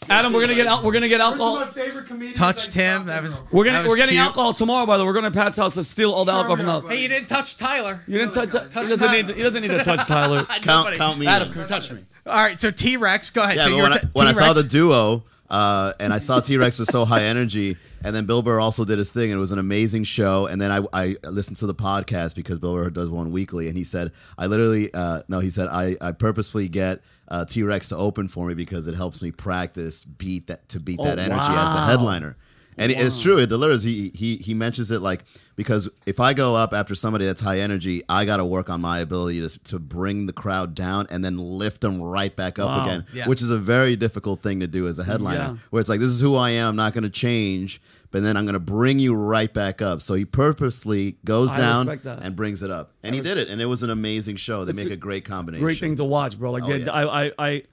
[0.10, 0.84] Adam, we're gonna get out.
[0.84, 1.60] We're gonna get First of alcohol.
[1.66, 2.38] my favorite comedians.
[2.38, 2.94] Touched I him.
[2.96, 4.26] stopped That was- We're That gonna was we're getting cute.
[4.26, 5.08] alcohol tomorrow, by the way.
[5.08, 6.96] We're going to Pat's house to steal all the Sure alcohol from the.
[6.96, 8.02] Hey, you didn't touch Tyler.
[8.08, 8.52] You didn't touch.
[8.52, 9.28] Touch He doesn't need.
[9.28, 10.44] To, he doesn't need to touch Tyler.
[10.50, 10.98] count Nobody.
[10.98, 11.28] count me.
[11.28, 11.54] Adam, in.
[11.54, 12.00] come touch me.
[12.26, 13.56] All right, so T Rex, go ahead.
[13.58, 14.62] Yeah, so but you're when, I, t- when I saw T-Rex.
[14.64, 18.42] the duo, uh, and I saw T Rex was so high energy, and then Bill
[18.42, 20.48] Burr also did his thing, and it was an amazing show.
[20.48, 23.78] And then I, I listened to the podcast because Bill Burr does one weekly, and
[23.78, 27.90] he said, I literally, uh, no, he said, I, I purposefully get uh, T Rex
[27.90, 31.22] to open for me because it helps me practice beat that to beat that Oh,
[31.22, 32.36] energy as the headliner.
[32.78, 33.38] And it- it's true.
[33.38, 33.84] It delivers.
[33.84, 35.24] He he he mentions it like
[35.56, 38.82] because if I go up after somebody that's high energy, I got to work on
[38.82, 42.68] my ability to to bring the crowd down and then lift them right back up
[42.70, 42.84] Wow.
[42.86, 43.28] again, Yeah.
[43.28, 45.38] which is a very difficult thing to do as a headliner.
[45.40, 45.56] Yeah.
[45.70, 46.70] Where it's like this is who I am.
[46.70, 47.82] I'm not going to change.
[48.12, 50.00] But then I'm going to bring you right back up.
[50.00, 51.90] So he purposely goes I down
[52.22, 54.66] and brings it up, and he did it, and it was an amazing show.
[54.66, 55.64] They It's make a a great combination.
[55.66, 56.52] Great thing to watch, bro.
[56.52, 56.92] Like Oh, yeah.
[56.92, 57.64] I, I, I,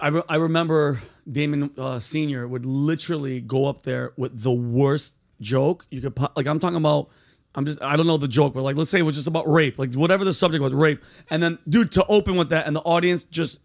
[0.00, 5.16] I, re- I remember Damon uh, Senior would literally go up there with the worst
[5.40, 6.16] joke you could.
[6.16, 7.08] po- Like I'm talking about.
[7.54, 7.82] I'm just.
[7.82, 9.92] I don't know the joke, but like let's say it was just about rape, like
[9.94, 13.24] whatever the subject was, rape, and then dude to open with that, and the audience
[13.24, 13.60] just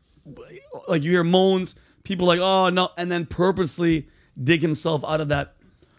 [0.88, 4.08] like you hear moans, people like oh no, and then purposely
[4.42, 5.54] dig himself out of that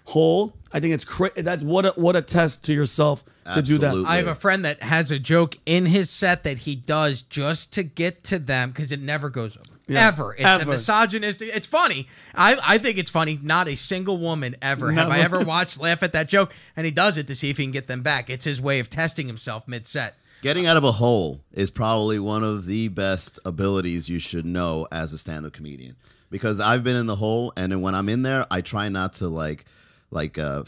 [0.06, 0.56] hole.
[0.72, 3.92] I think it's cra- that's what a, what a test to yourself to do that.
[4.08, 7.72] I have a friend that has a joke in his set that he does just
[7.74, 9.73] to get to them because it never goes over.
[9.86, 10.08] Yeah.
[10.08, 10.32] Ever.
[10.32, 10.62] It's Ever.
[10.62, 11.50] a misogynistic.
[11.54, 12.08] It's funny.
[12.34, 13.38] I, I think it's funny.
[13.42, 16.54] Not a single woman ever have I ever watched laugh at that joke.
[16.76, 18.30] And he does it to see if he can get them back.
[18.30, 20.16] It's his way of testing himself mid set.
[20.40, 24.86] Getting out of a hole is probably one of the best abilities you should know
[24.92, 25.96] as a stand-up comedian.
[26.30, 29.12] Because I've been in the hole, and then when I'm in there, I try not
[29.14, 29.64] to like,
[30.10, 30.64] like, uh,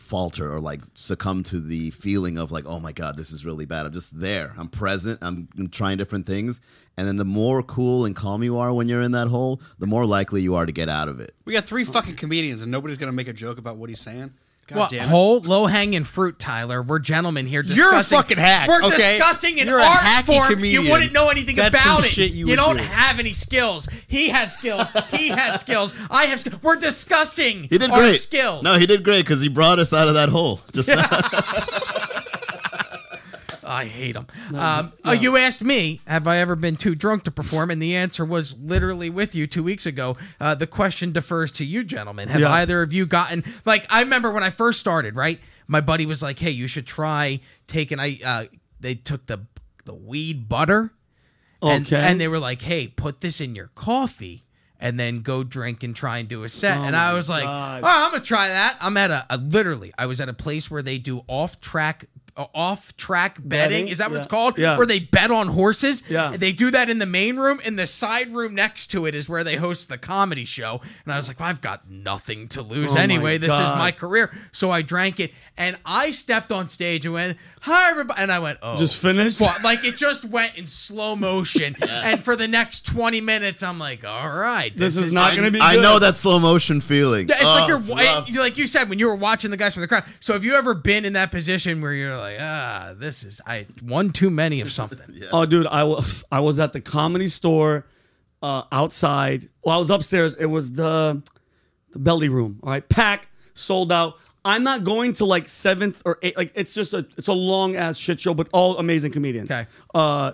[0.00, 3.66] falter or like succumb to the feeling of like, oh my god, this is really
[3.66, 3.86] bad.
[3.86, 4.54] I'm just there.
[4.58, 5.18] I'm present.
[5.22, 6.60] I'm, I'm trying different things,
[6.96, 9.86] and then the more cool and calm you are when you're in that hole, the
[9.86, 11.34] more likely you are to get out of it.
[11.44, 14.32] We got three fucking comedians, and nobody's gonna make a joke about what he's saying.
[14.70, 15.08] God well, damn it.
[15.08, 16.80] whole low hanging fruit, Tyler.
[16.82, 18.96] We're gentlemen here You're a fucking hack, We're okay?
[19.18, 20.48] discussing an You're art form.
[20.48, 20.84] comedian.
[20.84, 22.08] You wouldn't know anything That's about it.
[22.08, 22.82] shit you would don't do.
[22.82, 23.88] have any skills.
[24.08, 24.88] He has skills.
[25.10, 25.94] he has skills.
[26.10, 26.40] I have.
[26.40, 26.62] skills.
[26.62, 28.20] We're discussing He did our great.
[28.20, 28.62] skills.
[28.62, 30.60] No, he did great because he brought us out of that hole.
[30.72, 30.88] Just
[33.70, 34.26] I hate him.
[34.54, 37.70] um, Oh, you asked me, have I ever been too drunk to perform?
[37.70, 40.16] And the answer was literally with you two weeks ago.
[40.40, 42.28] Uh, the question defers to you, gentlemen.
[42.28, 42.50] Have Yeah.
[42.52, 45.38] either of you gotten like I remember when I first started, right?
[45.68, 48.44] My buddy was like, "Hey, you should try taking." I uh,
[48.80, 49.46] they took the
[49.84, 50.92] the weed butter,
[51.62, 51.96] and, Okay.
[51.96, 54.42] and they were like, "Hey, put this in your coffee."
[54.82, 56.78] And then go drink and try and do a set.
[56.78, 57.82] and I was like, God.
[57.84, 60.70] "Oh, I'm gonna try that." I'm at a, a literally, I was at a place
[60.70, 62.06] where they do off track,
[62.36, 63.48] Uh, off track betting.
[63.70, 63.88] Betting?
[63.88, 64.18] Is that what Yeah.
[64.18, 64.56] it's called?
[64.58, 64.76] Yeah.
[64.78, 66.02] Where they bet on horses.
[66.08, 66.36] Yeah.
[66.36, 67.60] They do that in the main room.
[67.64, 70.80] In the side room next to it is where they host the comedy show.
[71.04, 73.36] And I was like, well, I've got nothing to lose Oh anyway.
[73.38, 74.30] This is my career.
[74.52, 78.38] So I drank it, and I stepped on stage and went, "Hi, everybody," and I
[78.38, 79.40] went, "Oh." Just finished?
[79.40, 83.78] Well, like it just went in slow motion, and for the next twenty minutes, I'm
[83.78, 85.82] like, "All right, This is not gonna be I good.
[85.82, 87.28] know that slow motion feeling.
[87.28, 88.34] yeah, it's Oh, like you're it's wa- rough.
[88.36, 90.04] like you said when you were watching the guys from the crowd.
[90.20, 93.66] So have you ever been in that position where you're like, ah, this is I
[93.82, 94.98] one too many of something?
[95.32, 97.86] Oh, dude, I was I was at the comedy store
[98.42, 99.48] uh, outside.
[99.64, 100.34] Well, I was upstairs.
[100.34, 101.22] It was the
[101.92, 102.58] the belly room.
[102.62, 104.14] All right, pack sold out.
[104.44, 106.36] I'm not going to like seventh or eighth.
[106.36, 109.50] Like it's just a it's a long ass shit show, but all amazing comedians.
[109.50, 109.66] Okay.
[109.94, 110.32] Uh,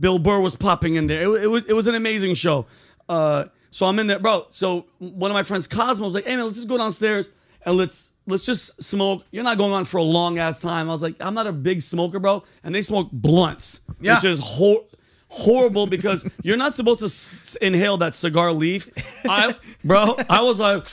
[0.00, 1.22] Bill Burr was popping in there.
[1.22, 2.66] It, it was it was an amazing show.
[3.08, 4.46] Uh, so I'm in there, bro.
[4.48, 7.28] So one of my friends, Cosmo, was like, "Hey man, let's just go downstairs
[7.66, 9.24] and let's let's just smoke.
[9.30, 11.52] You're not going on for a long ass time." I was like, "I'm not a
[11.52, 14.14] big smoker, bro," and they smoke blunts, Yeah.
[14.14, 14.84] which is hor-
[15.28, 18.88] horrible because you're not supposed to s- inhale that cigar leaf.
[19.28, 20.86] I, bro, I was like,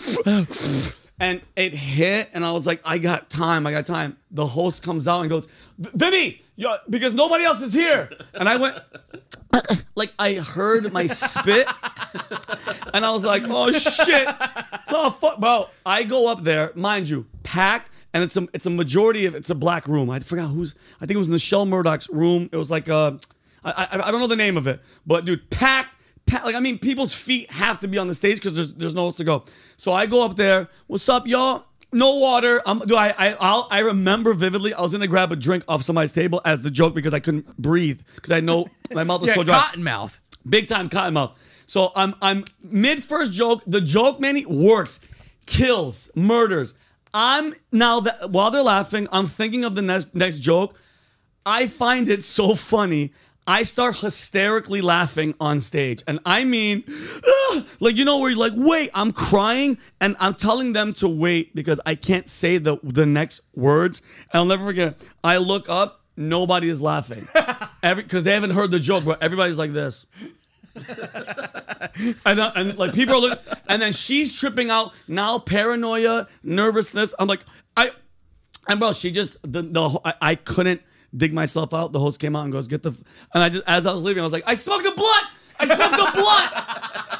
[1.22, 4.18] and it hit, and I was like, I got time, I got time.
[4.32, 6.42] The host comes out and goes, Vinny,
[6.90, 8.78] because nobody else is here, and I went.
[9.94, 11.68] Like I heard my spit,
[12.94, 14.26] and I was like, "Oh shit,
[14.90, 18.70] oh fuck, bro!" I go up there, mind you, packed, and it's a it's a
[18.70, 20.10] majority of it's a black room.
[20.10, 20.74] I forgot who's.
[20.96, 22.50] I think it was Michelle Murdoch's room.
[22.54, 23.18] It was like uh,
[23.66, 25.91] I, I I don't know the name of it, but dude, packed.
[26.44, 29.12] Like I mean, people's feet have to be on the stage because there's there's nowhere
[29.14, 29.46] to go.
[29.78, 30.68] So I go up there.
[30.88, 31.66] What's up, y'all?
[31.94, 32.62] No water.
[32.66, 33.14] I'm, do I?
[33.18, 34.74] I I'll, I remember vividly.
[34.74, 37.58] I was gonna grab a drink off somebody's table as the joke because I couldn't
[37.58, 40.20] breathe because I know my mouth was Yeah, so dry cotton mouth.
[40.48, 41.38] big time cotton mouth.
[41.66, 43.64] So I'm I'm mid first joke.
[43.68, 45.02] The joke, Manny, works,
[45.46, 46.76] kills, murders.
[47.14, 50.78] I'm now that while they're laughing, I'm thinking of the next next joke.
[51.46, 53.12] I find it so funny.
[53.48, 56.84] I start hysterically laughing on stage, and I mean,
[57.26, 61.08] "Ah!" like you know, where you're like, "Wait," I'm crying, and I'm telling them to
[61.08, 64.04] wait because I can't say the the next words.
[64.32, 65.04] And I'll never forget.
[65.24, 67.28] I look up, nobody is laughing,
[67.84, 70.06] every because they haven't heard the joke, but everybody's like this.
[72.26, 77.14] and, uh, and like people are looking, and then she's tripping out now, paranoia, nervousness.
[77.20, 77.44] I'm like,
[77.76, 77.90] I,
[78.68, 80.82] and bro, she just the the I, I couldn't
[81.16, 81.92] dig myself out.
[81.92, 83.02] The host came out and goes, "Get the," f-"
[83.34, 85.26] and I just as I was leaving, I was like, "I smoked a blunt.
[85.60, 86.68] I smoked a blunt."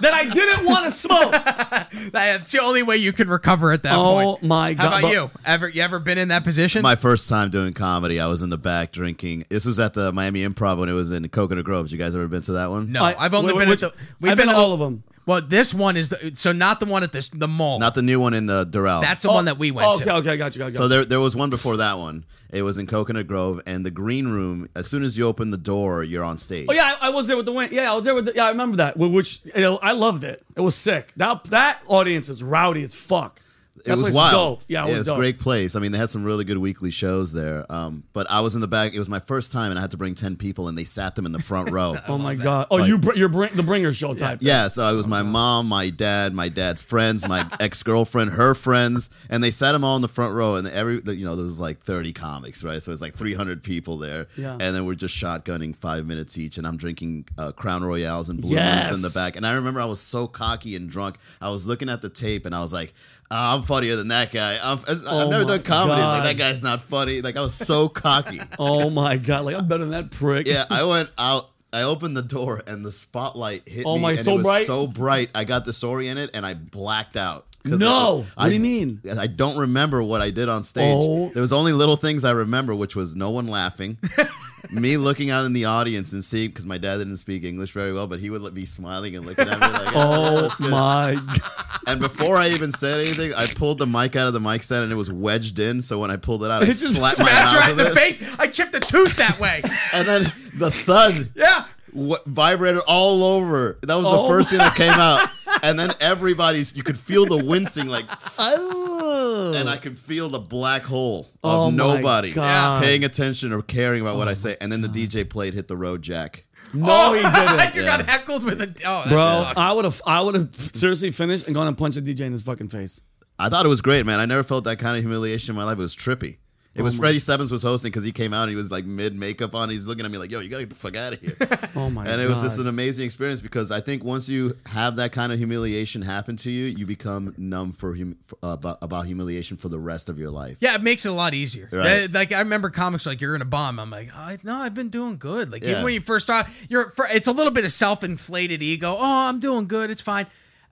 [0.02, 1.32] that I didn't want to smoke.
[2.12, 4.40] That's the only way you can recover at that Oh point.
[4.42, 4.82] Oh my god!
[4.82, 5.30] How about but- you?
[5.46, 6.82] Ever you ever been in that position?
[6.82, 9.46] My first time doing comedy, I was in the back drinking.
[9.50, 11.92] This was at the Miami Improv when it was in Coconut Grove.
[11.92, 12.92] You guys ever been to that one?
[12.92, 14.04] no, I- I've only wait, been which- at the.
[14.20, 15.04] We've I've been to the- all of them.
[15.26, 17.80] Well, this one is the, so not the one at this the mall.
[17.80, 19.02] Not the new one in the Doral.
[19.02, 20.16] That's the one that we went Oh, okay, to.
[20.16, 20.74] okay, I got you, got you.
[20.74, 22.26] So there, there was one before that one.
[22.50, 24.68] It was in Coconut Grove, and the green room.
[24.76, 26.66] As soon as you open the door, you're on stage.
[26.70, 27.70] Oh yeah, I, I was there with the win.
[27.72, 28.26] Yeah, I was there with.
[28.26, 28.96] The, yeah, I remember that.
[28.98, 30.44] wh- Which you know, I loved it.
[30.58, 31.14] It was sick.
[31.18, 33.40] That that audience is rowdy as fuck.
[33.86, 34.60] That it was wild.
[34.60, 34.66] dope.
[34.68, 35.18] Yeah, it was, a dope.
[35.18, 35.76] great place.
[35.76, 37.66] I mean, they had some really good weekly shows there.
[37.72, 38.94] Um, but I was in the back.
[38.94, 41.16] It was my first time, and I had to bring ten people, and they sat
[41.16, 41.96] them in the front row.
[42.08, 42.68] Oh my god.
[42.72, 44.40] Oh, you br- you're bring, the bringer show type.
[44.42, 48.54] Yeah, so it was my mom, my dad, my dad's friends, my ex girlfriend, her
[48.54, 50.56] friends, and they sat them all in the front row.
[50.56, 52.82] And every, you know, there was like thirty comics, right?
[52.82, 54.54] So it's like three hundred people there, Yeah.
[54.54, 58.42] and then we're just shotgunning five minutes each, and I'm drinking uh, Crown Royales and
[58.42, 58.92] Blue Yes.
[58.94, 59.36] In the back.
[59.36, 61.18] And I remember I was so cocky and drunk.
[61.40, 62.94] I was looking at the tape, and I was like.
[63.32, 64.58] "Ah, I'm funnier than that guy.
[64.62, 66.02] I'm, I've Oh never done comedy.
[66.02, 67.22] It's like that guy's not funny.
[67.22, 68.40] Like I was so cocky.
[68.60, 69.46] Oh my god.
[69.46, 70.48] Like I'm better than that prick.
[70.48, 71.50] Yeah, I went out.
[71.74, 73.84] I opened the door and the spotlight hit me.
[73.88, 74.02] Oh me.
[74.02, 74.66] my, and so it was bright?
[74.68, 75.30] so bright.
[75.34, 77.46] I got disoriented and I blacked out.
[77.64, 78.26] No!
[78.36, 79.00] I- What do you mean?
[79.18, 80.96] I don't remember what I did on stage.
[81.00, 81.30] Oh.
[81.30, 84.00] There was only little things I remember, which was no one laughing,
[84.70, 87.92] me looking out in the audience and seeing because my dad didn't speak English very
[87.94, 91.16] well, but he would be smiling and looking at me like, Oh, oh that's my.
[91.26, 91.40] God.
[91.88, 94.84] And before I even said anything, I pulled the mic out of the mic stand
[94.84, 95.82] and it was wedged in.
[95.82, 97.88] So when I pulled it out, I It just slapped my mouth right in the
[97.92, 97.96] it.
[97.96, 98.24] face.
[98.40, 99.62] I chipped a tooth that way.
[99.94, 100.24] And then
[100.56, 101.66] the thud Yeah.
[101.94, 103.80] What vibrated all over.
[103.84, 105.30] That was Oh the first thing that came out.
[105.64, 108.06] And then everybody's you could feel the wincing like
[108.40, 109.52] Oh.
[109.54, 114.02] and I could feel the black hole Oh of my nobody paying attention or caring
[114.02, 114.58] about what I oh say.
[114.62, 116.46] And then the DJ played hit the road jack.
[116.74, 117.74] No, oh, he didn't.
[117.74, 118.74] just got heckled with a.
[118.86, 119.58] Oh, Bro, sucks.
[119.58, 122.32] I would have, I would have seriously finished and gone and punched a DJ in
[122.32, 123.02] his fucking face.
[123.38, 124.20] I thought it was great, man.
[124.20, 125.78] I never felt that kind of humiliation in my life.
[125.78, 126.38] It was trippy.
[126.74, 128.86] It Oh was Freddie Sevens was hosting because he came out and he was like
[128.86, 129.70] mid makeup on.
[129.70, 131.36] He's looking at me like, "Yo, you gotta get the fuck out of here."
[131.76, 132.14] Oh my god.
[132.14, 135.32] and it was just an amazing experience because I think once you have that kind
[135.34, 139.68] of humiliation happen to you, you become numb for hum- uh, about, about humiliation for
[139.70, 140.58] the rest of your life.
[140.62, 141.68] Yeah, it makes it a lot easier.
[141.72, 142.04] Right.
[142.04, 143.80] Uh, Like I remember comics like you're in a bomb.
[143.80, 145.52] I'm like, oh, no, I've been doing good.
[145.52, 148.96] Like even when you first start, you're it's a little bit of self-inflated ego.
[148.98, 149.90] Oh, I'm doing good.
[149.90, 150.28] It's fine.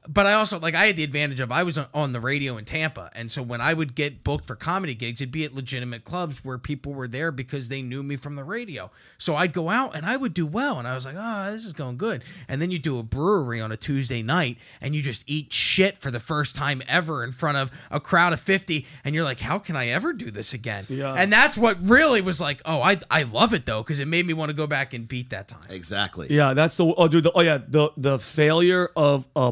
[0.07, 2.57] But I also like I had the advantage of I was on- on the radio
[2.57, 5.53] in Tampa, and so when I would get booked for comedy gigs, it'd be at
[5.53, 8.91] legitimate clubs where people were there because they knew me from the radio.
[9.17, 11.65] So I'd go out and I would do well, and I was like, oh, this
[11.65, 12.23] is going good.
[12.47, 15.97] And then you do a brewery on a Tuesday night, and you just eat shit
[15.97, 19.41] for the first time ever in front of a crowd of fifty, and you're like,
[19.41, 20.85] how can I ever do this again?
[20.87, 21.13] Yeah.
[21.13, 24.25] And that's what really was like, oh, I I love it though because it made
[24.25, 25.67] me want to go back and beat that time.
[25.69, 26.27] Exactly.
[26.29, 27.25] Yeah, that's the oh dude.
[27.25, 29.51] The, oh yeah, the the failure of a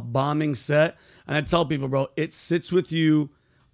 [0.55, 0.97] set,
[1.27, 3.29] and I tell people, bro, it sits with you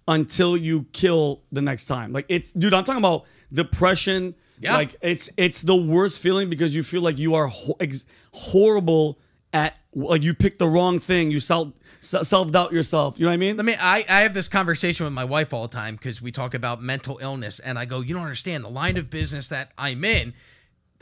[0.06, 2.12] until you kill the next time.
[2.12, 4.34] Like it's, dude, I'm talking about depression.
[4.60, 4.76] Yeah.
[4.76, 9.18] Like it's it's the worst feeling because you feel like you are ho- ex- horrible
[9.52, 11.30] at like you picked the wrong thing.
[11.30, 13.18] You self self doubt yourself.
[13.18, 13.56] You know what I mean?
[13.56, 13.74] Let me.
[13.78, 16.82] I, I have this conversation with my wife all the time because we talk about
[16.82, 20.34] mental illness, and I go, you don't understand the line of business that I'm in.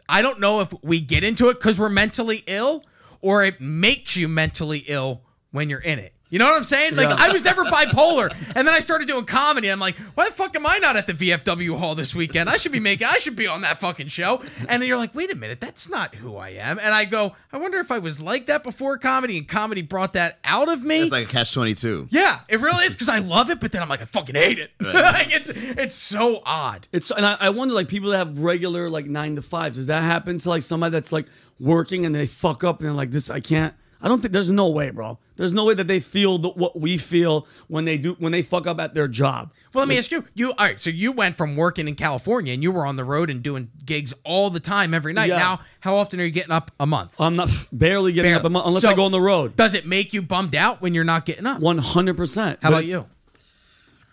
[0.09, 2.85] I don't know if we get into it because we're mentally ill,
[3.21, 5.23] or it makes you mentally ill
[5.53, 6.13] when you're in it.
[6.31, 6.97] You know what I'm saying?
[6.97, 7.17] Like Yeah.
[7.19, 9.69] I was never bipolar, and then I started doing comedy.
[9.71, 12.49] I'm like, why the fuck am I not at the VFW hall this weekend?
[12.49, 13.07] I should be making.
[13.07, 14.43] I should be on that fucking show.
[14.67, 16.79] And then you're like, wait a minute, that's not who I am.
[16.79, 20.15] And I go, I wonder if I was like that before comedy, and comedy brought
[20.15, 21.01] that out of me.
[21.01, 22.09] It's like a catch twenty two.
[22.09, 24.59] Yeah, it really is because I love it, but then I'm like, I fucking hate
[24.59, 24.71] it.
[24.81, 26.89] like it's it's so odd.
[26.93, 29.77] It's and I, I wonder like people that have regular like nine to fives.
[29.77, 31.27] Does that happen to like somebody that's like
[31.61, 33.29] working and they fuck up and they're like this?
[33.29, 33.75] I can't.
[34.03, 35.19] I don't think there's no way, bro.
[35.37, 38.43] There's no way that they feel the, what we feel when they do when they
[38.43, 39.53] fuck up at their job.
[39.73, 40.25] Well, let me ask you.
[40.35, 40.81] You all right?
[40.81, 43.71] So you went from working in California and you were on the road and doing
[43.85, 45.29] gigs all the time, every night.
[45.29, 45.39] Yeah.
[45.39, 47.15] Now, how often are you getting up a month?
[47.21, 48.41] I'm not barely getting Barely.
[48.41, 49.57] up a month unless So- I go on the road.
[49.57, 51.61] Does it make you bummed out when you're not getting up?
[51.61, 52.59] One hundred percent.
[52.63, 53.07] How about you?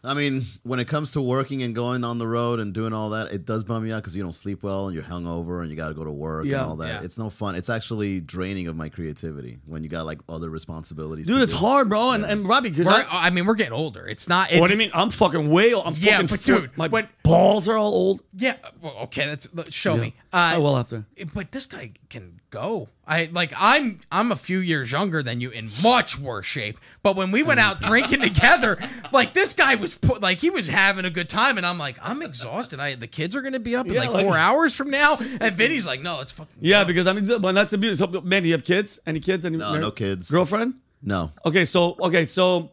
[0.03, 3.09] I mean, when it comes to working and going on the road and doing all
[3.09, 5.69] that, it does bum you out because you don't sleep well and you're hungover and
[5.69, 6.61] you got to go to work Yeah.
[6.61, 6.87] and all that.
[6.87, 7.03] Yeah.
[7.03, 7.55] It's no fun.
[7.55, 11.27] It's actually draining of my creativity when you got like other responsibilities.
[11.27, 11.57] Dude, to it's do.
[11.57, 12.11] hard, bro.
[12.11, 14.07] And, and Robbie, because I, I mean, we're getting older.
[14.07, 14.51] It's not.
[14.51, 14.91] It's, what do you mean?
[14.93, 15.73] I'm fucking way.
[15.73, 15.85] old.
[15.85, 16.27] I'm Yeah, fucking.
[16.27, 18.21] but dude, my when- balls are all old.
[18.35, 18.55] Yeah.
[18.81, 19.25] Well, okay.
[19.25, 20.01] That's look, show Yeah.
[20.01, 20.15] me.
[20.31, 21.05] Uh, I will have to.
[21.33, 22.87] But this guy can go.
[23.07, 23.51] I like.
[23.57, 24.01] I'm.
[24.11, 26.77] I'm a few years younger than you, in much worse shape.
[27.01, 28.77] But when we went out drinking together,
[29.11, 31.97] like this guy was put, like he was having a good time, and I'm like,
[32.01, 32.79] I'm exhausted.
[32.79, 35.15] I the kids are gonna be up in Yeah, like like- four hours from now,
[35.41, 36.53] and Vinny's like, no, let's fucking.
[36.59, 37.95] Yeah, because I mean, but that's the beauty.
[37.95, 38.99] So, man, do you have kids?
[39.07, 39.45] Any kids?
[39.45, 40.29] Any No, no kids.
[40.29, 40.75] Girlfriend?
[41.01, 41.31] No.
[41.45, 42.71] Okay, so okay, so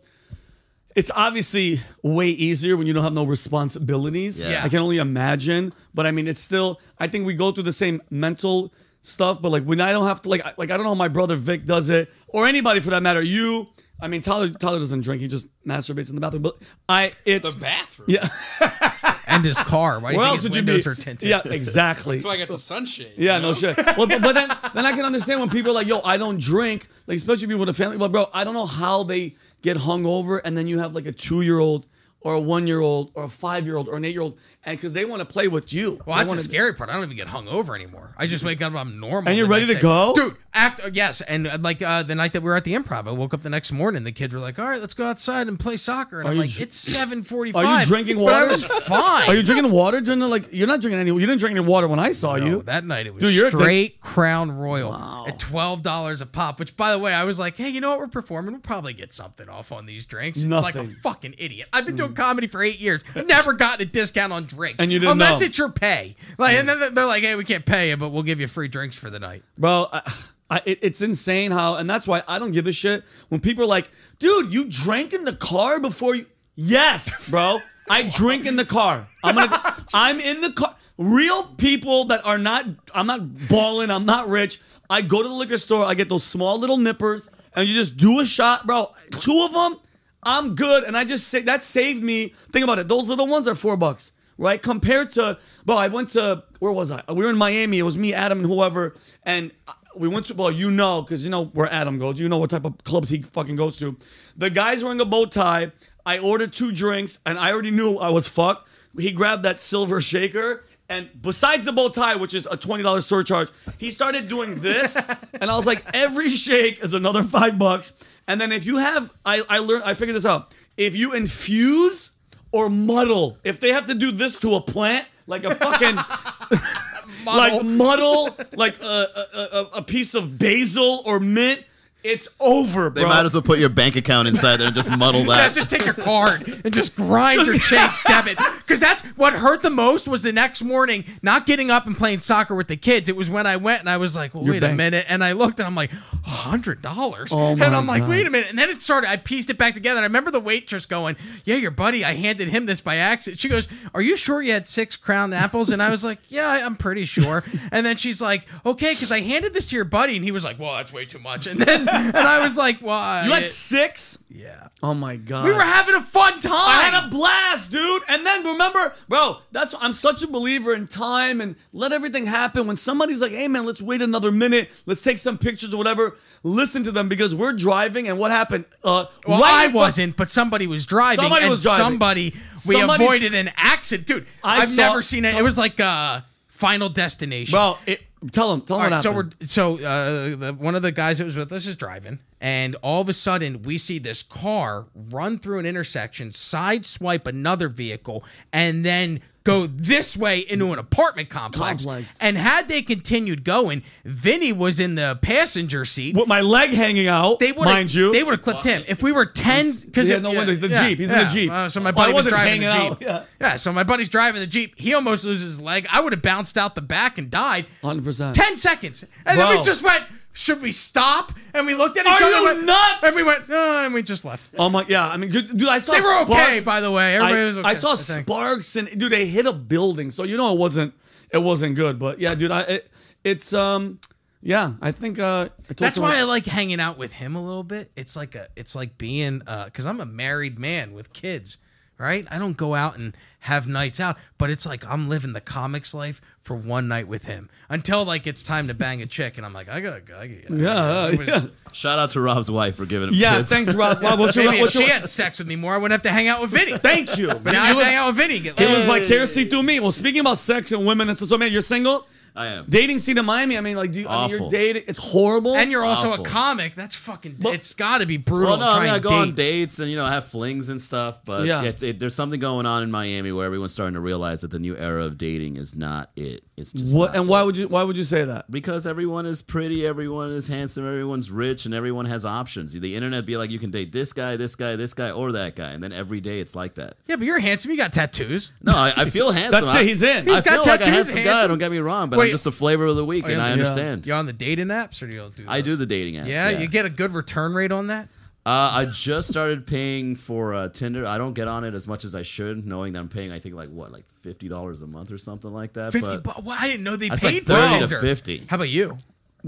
[0.94, 4.42] it's obviously way easier when you don't have no responsibilities.
[4.42, 4.62] Yeah.
[4.64, 6.80] I can only imagine, but I mean, it's still.
[6.98, 8.72] I think we go through the same mental
[9.06, 10.94] stuff, but like when I don't have to, like, I- like I don't know how
[10.96, 13.22] my brother Vic does it, or anybody for that matter.
[13.22, 13.68] You,
[14.00, 16.42] I mean, Tyler, Tyler doesn't drink; he just masturbates in the bathroom.
[16.42, 16.56] But
[16.88, 18.08] I, it's The bathroom.
[18.10, 18.28] yeah.
[19.28, 19.98] And his car.
[19.98, 20.88] Why do you Where think else his would you be?
[20.88, 21.28] are tinted?
[21.28, 22.16] Yeah, exactly.
[22.18, 23.14] That's why I got the sunshade.
[23.16, 23.76] Yeah, you no shit.
[23.96, 26.40] Well, but, but then, then I can understand when people are like, "Yo, I don't
[26.40, 27.98] drink," like especially people with a family.
[27.98, 31.06] But bro, I don't know how they get hung over, and then you have like
[31.06, 31.86] a two-year-old
[32.20, 35.48] or a one-year-old or a five-year-old or an eight-year-old, and because they want to play
[35.48, 36.00] with you.
[36.04, 36.90] Well, They that's the scary part.
[36.90, 38.14] I don't even get hung over anymore.
[38.18, 39.28] I just wake up, I'm normal.
[39.30, 39.80] And you're ready to day.
[39.80, 40.12] go?
[40.14, 40.36] dude.
[40.52, 43.10] After yes, and uh, like uh, the night that we were at the improv, I
[43.10, 44.04] woke up the next morning.
[44.04, 46.38] The kids were like, "All right, let's go outside and play soccer." And Are I'm
[46.38, 48.46] like, dr- "It's 7:45." Are you drinking But I water?
[48.52, 49.28] was fine.
[49.28, 50.54] Are you drinking water during the like?
[50.54, 51.10] You're not drinking any.
[51.10, 52.62] You didn't drink any water when I saw No, you.
[52.62, 54.94] that night it was Dude, you're straight Crown Royal
[55.28, 56.58] at twelve dollars a pop.
[56.58, 57.98] Which, by the way, I was like, "Hey, you know what?
[57.98, 58.52] We're performing.
[58.52, 60.86] We'll probably get something off on these drinks." Like a Nothing.
[61.02, 61.68] fucking idiot.
[61.74, 63.04] I've been doing comedy for eight years.
[63.14, 64.46] Never gotten a discount on
[64.78, 65.46] And you didn't unless know.
[65.46, 66.16] it's your pay.
[66.38, 68.68] Like, and then they're like, "Hey, we can't pay you, but we'll give you free
[68.68, 70.02] drinks for the night." Well, I,
[70.50, 73.64] I, it, it's insane how, and that's why I don't give a shit when people
[73.64, 76.26] are like, dude, you drank in the car before you.
[76.54, 77.58] Yes, bro.
[77.88, 79.08] I drink in the car.
[79.22, 80.74] I'm gonna, I'm in the car.
[80.98, 82.64] Real people that are not,
[82.94, 84.60] I'm not balling, I'm not rich.
[84.88, 87.96] I go to the liquor store, I get those small little nippers, and you just
[87.96, 88.92] do a shot, bro.
[89.18, 89.78] Two of them,
[90.22, 90.84] I'm good.
[90.84, 92.34] And I just say that saved me.
[92.50, 92.88] Think about it.
[92.88, 94.62] Those little ones are four bucks, right?
[94.62, 97.02] Compared to, well, I went to, where was I?
[97.08, 97.78] We were in Miami.
[97.78, 98.96] It was me, Adam, and whoever.
[99.22, 99.52] And
[99.96, 102.20] we went to, well, you know, because you know where Adam goes.
[102.20, 103.96] You know what type of clubs he fucking goes to.
[104.36, 105.72] The guy's wearing a bow tie.
[106.04, 108.68] I ordered two drinks, and I already knew I was fucked.
[108.98, 110.64] He grabbed that silver shaker.
[110.88, 114.96] And besides the bow tie, which is a $20 surcharge, he started doing this.
[115.40, 117.92] and I was like, every shake is another five bucks.
[118.28, 120.54] And then if you have, I, I learned, I figured this out.
[120.76, 122.12] If you infuse
[122.56, 125.96] or muddle, if they have to do this to a plant, like a fucking,
[127.26, 131.62] like muddle, like a, a, a, a piece of basil or mint,
[132.06, 133.02] it's over, bro.
[133.02, 135.54] They might as well put your bank account inside there and just muddle Yeah, that.
[135.54, 138.38] just take your card and just grind your Chase debit.
[138.58, 142.20] Because that's what hurt the most was the next morning not getting up and playing
[142.20, 143.08] soccer with the kids.
[143.08, 145.06] It was when I went and I was like, well, Your wait a minute.
[145.08, 145.90] And I looked and I'm like,
[146.24, 147.32] hundred dollars.
[147.32, 148.10] Oh and I'm like, God.
[148.10, 148.50] wait a minute.
[148.50, 149.10] And then it started.
[149.10, 149.98] I pieced it back together.
[149.98, 152.04] And I remember the waitress going, yeah, your buddy.
[152.04, 153.40] I handed him this by accident.
[153.40, 155.70] She goes, are you sure you had six crown apples?
[155.70, 157.42] And I was like, yeah, I'm pretty sure.
[157.72, 160.44] And then she's like, okay, because I handed this to your buddy, and he was
[160.44, 161.46] like, well, that's way too much.
[161.46, 164.18] And then and I was like, well, you I- had six?
[164.28, 164.68] yeah.
[164.82, 165.44] Oh my God.
[165.46, 166.52] We were having a fun time.
[166.52, 168.02] I had a blast, dude.
[168.10, 172.66] And then remember, bro, that's I'm such a believer in time and let everything happen.
[172.66, 174.70] When somebody's like, "Hey, man, let's wait another minute.
[174.84, 178.06] Let's take some pictures or whatever." Listen to them because we're driving.
[178.06, 178.66] And what happened?
[178.84, 181.22] Uh, well, right I wasn't, but somebody was driving.
[181.22, 181.84] Somebody and was driving.
[181.84, 182.34] Somebody
[182.68, 184.26] we Somebody's- avoided an accident, dude.
[184.44, 185.34] I I've saw- never seen it.
[185.34, 187.52] It was like uh, Final Destination.
[187.56, 187.78] bro.
[187.86, 188.60] It, tell him.
[188.62, 191.52] Tell what right, so we're so uh, the, one of the guys that was with
[191.52, 195.66] us is driving, and all of a sudden we see this car run through an
[195.66, 201.84] intersection, sideswipe another vehicle, and then go this way into an apartment complex.
[201.84, 202.18] Complex.
[202.20, 206.16] And had they continued going, Vinny was in the passenger seat.
[206.16, 207.38] with my leg hanging out.
[207.38, 208.12] They would mind you.
[208.12, 209.72] They would have clipped him if we were ten.
[209.72, 210.60] Because He had no windows.
[210.60, 210.98] The Jeep.
[210.98, 211.50] He's in the Jeep.
[211.50, 213.08] Uh, so my Well, buddy was wasn't driving the hanging Jeep.
[213.08, 213.56] out, yeah.
[213.56, 214.78] So my buddy's driving the Jeep.
[214.78, 215.86] He almost loses his leg.
[215.92, 217.66] I would have bounced out the back and died.
[217.82, 218.34] Hundred percent.
[218.34, 219.58] Ten seconds, and then Bro.
[219.60, 220.04] we just went.
[220.38, 221.32] Should we stop?
[221.54, 222.28] And we looked at each Are other.
[222.30, 223.02] you and went, nuts?
[223.04, 223.48] And we went.
[223.48, 224.46] No, and we just left.
[224.58, 225.08] Oh my, yeah.
[225.08, 225.92] I mean, dude, I saw.
[225.92, 226.62] They were okay, sparks.
[226.62, 227.16] by the way.
[227.16, 227.68] Everybody I, was okay.
[227.70, 230.92] I saw I sparks and dude, they hit a building, so you know it wasn't
[231.30, 231.98] it wasn't good.
[231.98, 232.90] But yeah, dude, I it,
[233.24, 233.98] it's um
[234.42, 237.34] yeah, I think uh I told That's someone- why I like hanging out with him
[237.34, 237.90] a little bit.
[237.96, 241.56] It's like a, it's like being, uh, because I'm a married man with kids,
[241.98, 242.26] right?
[242.30, 245.94] I don't go out and have nights out, but it's like I'm living the comics
[245.94, 249.44] life for one night with him until like it's time to bang a chick, and
[249.44, 250.16] I'm like, I gotta go.
[250.16, 251.40] I gotta, Yeah, uh, it was- yeah.
[251.72, 253.50] Shout out to Rob's wife for giving him Yeah, kids.
[253.50, 254.00] thanks, Rob.
[254.00, 256.02] Rob what's your, Maybe if what's she had sex with me more, I wouldn't have
[256.02, 256.78] to hang out with Vinny.
[256.78, 257.26] Thank you.
[257.28, 258.38] But now I have to hang out with Vinny.
[258.40, 259.02] Get It was laid.
[259.02, 259.80] vicariously through me.
[259.80, 262.06] Well, speaking about sex and women and stuff, so man, you're single.
[262.38, 262.66] I am.
[262.68, 263.56] Dating scene in Miami.
[263.56, 264.82] I mean, like, do you, I mean, you're dating.
[264.88, 265.54] It's horrible.
[265.56, 266.24] And you're also Awful.
[266.24, 266.74] a comic.
[266.74, 267.36] That's fucking.
[267.40, 268.50] But- it's got to be brutal.
[268.50, 270.68] Well, no, I try mean, I and go on dates and you know have flings
[270.68, 271.62] and stuff, but Yeah.
[271.62, 274.50] yeah, it's, it, there's something going on in Miami where everyone's starting to realize that
[274.50, 276.44] the new era of dating is not it.
[276.56, 277.14] It's just what?
[277.14, 277.28] And it.
[277.28, 277.68] why would you?
[277.68, 278.50] Why would you say that?
[278.50, 282.72] Because everyone is pretty, everyone is handsome, everyone's rich, and everyone has options.
[282.72, 285.54] The internet be like you can date this guy, this guy, this guy, or that
[285.54, 286.94] guy, and then every day it's like that.
[287.08, 287.72] Yeah, but you're handsome.
[287.72, 288.52] You got tattoos.
[288.62, 289.66] No, I, I feel handsome.
[289.66, 290.28] That's it, he's in.
[290.28, 291.46] I He's got feel like a tattoos, handsome guy.
[291.46, 292.26] Don't get me wrong, but Wait.
[292.26, 293.44] I'm just the flavor of the week, Oh, and yeah.
[293.44, 293.52] I Yeah.
[293.52, 294.06] understand.
[294.06, 295.44] you're on the dating apps or do you do?
[295.46, 296.26] I do the dating apps.
[296.28, 298.08] Yeah, you get a good return rate on that.
[298.46, 301.04] Uh, I just started paying for uh, Tinder.
[301.04, 303.32] I don't get on it as much as I should, knowing that I'm paying.
[303.32, 305.90] I think like what, like fifty dollars a month or something like that.
[305.90, 306.18] Fifty.
[306.18, 308.44] but Bu- well, I didn't know they That's paid like for 30 to 50.
[308.48, 308.98] How about you?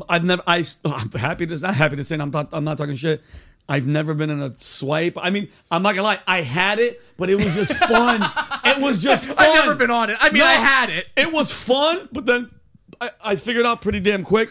[0.08, 0.42] I've never.
[0.48, 0.64] I.
[0.84, 1.60] I'm happy to.
[1.60, 2.18] Not happy to say.
[2.18, 2.48] I'm not.
[2.52, 3.22] I'm not talking shit.
[3.68, 5.16] I've never been in a swipe.
[5.16, 6.18] I mean, I'm not gonna lie.
[6.26, 8.20] I had it, but it was just fun.
[8.64, 9.36] it was just fun.
[9.38, 10.16] I've never been on it.
[10.20, 11.06] I mean, No, I had it.
[11.16, 12.50] It was fun, but then
[13.00, 14.50] I, I figured out pretty damn quick.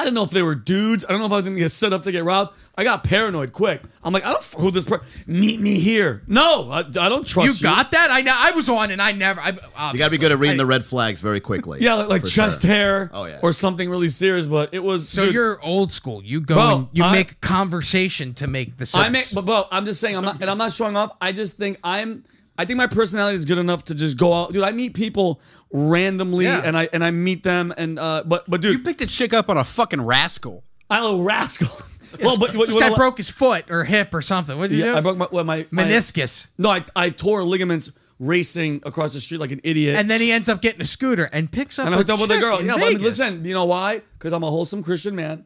[0.00, 1.04] I didn't know if they were dudes.
[1.04, 2.54] I don't know if I was gonna get set up to get robbed.
[2.76, 3.82] I got paranoid quick.
[4.04, 6.22] I'm like, I don't f- who this per meet me here.
[6.28, 7.68] No, I, I don't trust you.
[7.68, 8.08] You got that?
[8.12, 8.32] I know.
[8.36, 9.40] I was on, and I never.
[9.40, 9.48] I,
[9.92, 11.80] You got to be good at reading the red flags very quickly.
[11.88, 12.70] Yeah, like, like chest sure.
[12.70, 13.10] hair.
[13.12, 13.40] Oh, yeah.
[13.42, 14.46] or something really serious.
[14.46, 16.22] But it was So dude, you're old school.
[16.22, 19.04] You go Bro, and you I- make conversation to make the sex.
[19.04, 21.16] I make, but bro, I'm just saying, I'm not, and I'm not showing off.
[21.20, 22.24] I just think I'm,
[22.58, 24.64] I think my personality is good enough to just go out, dude.
[24.64, 25.40] I meet people
[25.70, 26.62] randomly, Yeah.
[26.64, 29.32] and I and I meet them, and uh, but but dude, You picked a chick
[29.32, 30.64] up on a fucking rascal.
[30.90, 31.68] I a rascal.
[32.22, 34.58] well, but what, this what- guy what- broke his foot or hip or something.
[34.58, 34.98] What did you Yeah, do?
[34.98, 36.48] I broke my what, my my- meniscus.
[36.58, 39.94] No, I I tore ligaments racing across the street like an idiot.
[39.96, 41.86] and then he ends up getting a scooter and picks up.
[41.86, 42.58] and I a hooked up with a girl.
[42.58, 44.02] in Yeah, but I mean, listen, you know why?
[44.18, 45.44] Because I'm a wholesome Christian man,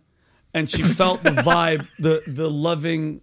[0.55, 3.21] and she felt the vibe, the the loving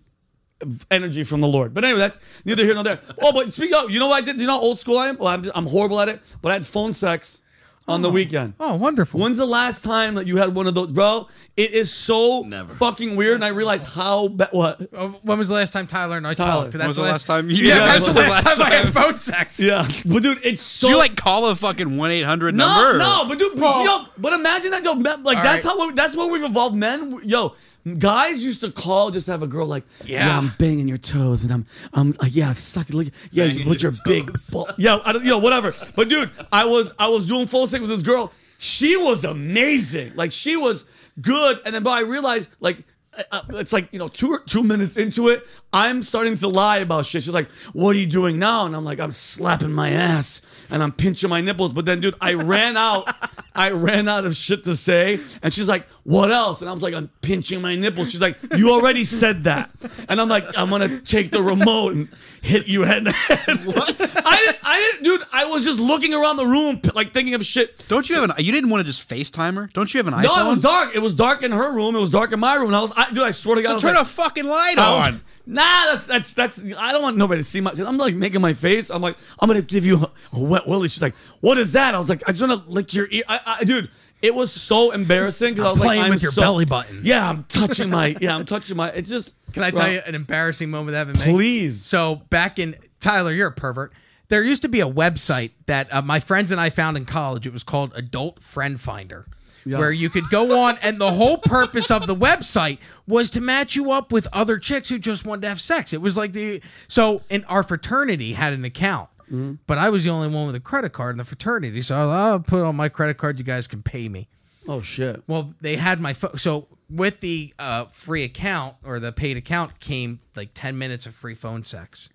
[0.91, 1.73] energy from the Lord.
[1.73, 2.99] But anyway, that's neither here nor there.
[3.21, 3.89] Oh, but speak up.
[3.89, 4.39] You know what I did?
[4.39, 5.17] You know how old school I am?
[5.17, 7.41] Well, I'm, just, I'm horrible at it, but I had phone sex
[7.89, 8.11] on the oh.
[8.11, 8.53] weekend.
[8.59, 9.19] Oh, wonderful.
[9.19, 11.27] When's the last time that you had one of those, bro?
[11.57, 12.73] It is so Never.
[12.73, 14.87] fucking weird, and I realize how ba- what.
[14.93, 16.63] Oh, when was the last time Tyler and I Tyler.
[16.63, 16.75] talked?
[16.75, 17.49] When was the last time?
[17.59, 19.59] Yeah, Yeah, that's the when last time I had phone sex.
[19.59, 20.87] Yeah, but dude, it's so.
[20.87, 22.99] Do you like call a fucking one eight hundred No, number?
[22.99, 25.77] no, but dude, but, yo, but imagine that, yo, like All that's right.
[25.77, 26.75] how that's where we've evolved.
[26.75, 27.55] Men, yo,
[27.97, 30.37] guys used to call just to have a girl like, yeah, Yeah.
[30.37, 33.81] I'm banging your toes, and I'm, I'm like, yeah, suck it, look, yeah, you put
[33.81, 35.73] your, your big, ball, yeah, I don't, yo, whatever.
[35.95, 38.31] But dude, I was, I was doing full stick with this girl.
[38.57, 40.89] She was amazing, like she was
[41.21, 42.83] good, and then but I realized like.
[43.31, 47.05] uh, it's like you know two two minutes into it i'm starting to lie about
[47.07, 50.43] shit she's like what are you doing now and i'm like i'm slapping my ass
[50.69, 53.09] and i'm pinching my nipples but then dude i ran out
[53.55, 56.83] i ran out of shit to say and she's like what else and i was
[56.83, 58.05] like i'm pinching my nipple.
[58.05, 59.71] she's like you already said that
[60.07, 62.09] and i'm like i'm gonna take the remote and
[62.41, 63.99] hit you head to head What?
[64.25, 67.43] i didn't i didn't dude i was just looking around the room like thinking of
[67.45, 68.31] shit Don't you have an?
[68.37, 69.69] You didn't want to just FaceTime her?
[69.73, 70.23] Don't you have an iPhone?
[70.23, 70.95] no, it was dark.
[70.95, 71.95] It was dark in her room.
[71.95, 72.67] It was dark in my room.
[72.67, 74.45] And I was, I, dude, I swear to God, I So turn like, a fucking
[74.45, 75.21] light I was- on.
[75.51, 76.63] Nah, that's that's that's.
[76.77, 77.71] I don't want nobody to see my.
[77.71, 78.91] Cause I'm like making my face.
[78.91, 80.87] I'm like, I'm gonna give you a, a wet willy.
[80.87, 81.95] She's like, what is that?
[81.95, 83.23] I was like, I just want to lick your ear.
[83.27, 83.89] I, I, dude,
[84.21, 87.01] it was so embarrassing because I was playing like, I'm with your so- belly button.
[87.03, 88.15] Yeah, I'm touching my.
[88.19, 88.89] Yeah, I'm touching my.
[88.91, 89.35] It just.
[89.53, 91.19] Can I bro, tell you an embarrassing moment that happened?
[91.19, 91.33] to me?
[91.33, 91.83] Please.
[91.83, 93.93] So back in Tyler, you're a pervert.
[94.27, 97.47] There used to be a website that uh, my friends and I found in college.
[97.47, 99.25] It was called Adult Friend Finder.
[99.65, 103.75] Where you could go on, and the whole purpose of the website was to match
[103.75, 105.93] you up with other chicks who just wanted to have sex.
[105.93, 110.09] It was like the so, in our fraternity had an account, but I was the
[110.09, 111.81] only one with a credit card in the fraternity.
[111.81, 113.37] So I'll put it on my credit card.
[113.37, 114.27] You guys can pay me.
[114.67, 115.23] Oh shit.
[115.27, 116.37] Well, they had my phone.
[116.37, 121.13] So with the uh, free account or the paid account came like ten minutes of
[121.15, 122.09] free phone sex.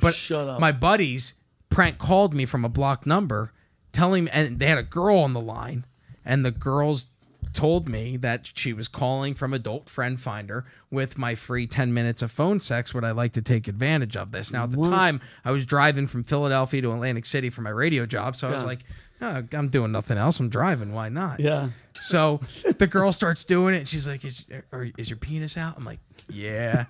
[0.00, 0.60] But Shut up.
[0.60, 1.34] my buddies
[1.70, 3.52] prank called me from a blocked number,
[3.92, 5.84] telling me, and they had a girl on the line,
[6.24, 7.10] and the girls
[7.58, 12.22] told me that she was calling from Adult Friend Finder with my free 10 minutes
[12.22, 12.94] of phone sex.
[12.94, 14.52] Would I like to take advantage of this?
[14.52, 18.06] Now, at the time, I was driving from Philadelphia to Atlantic City for my radio
[18.06, 18.36] job.
[18.36, 18.68] So I was Yeah.
[18.68, 18.78] like,
[19.20, 20.38] oh, I'm doing nothing else.
[20.38, 20.92] I'm driving.
[20.94, 21.40] Why not?
[21.40, 21.70] Yeah.
[21.94, 22.36] So
[22.78, 23.78] the girl starts doing it.
[23.78, 25.76] And she's like, is, are, is your penis out?
[25.76, 25.98] I'm like,
[26.28, 26.84] yeah.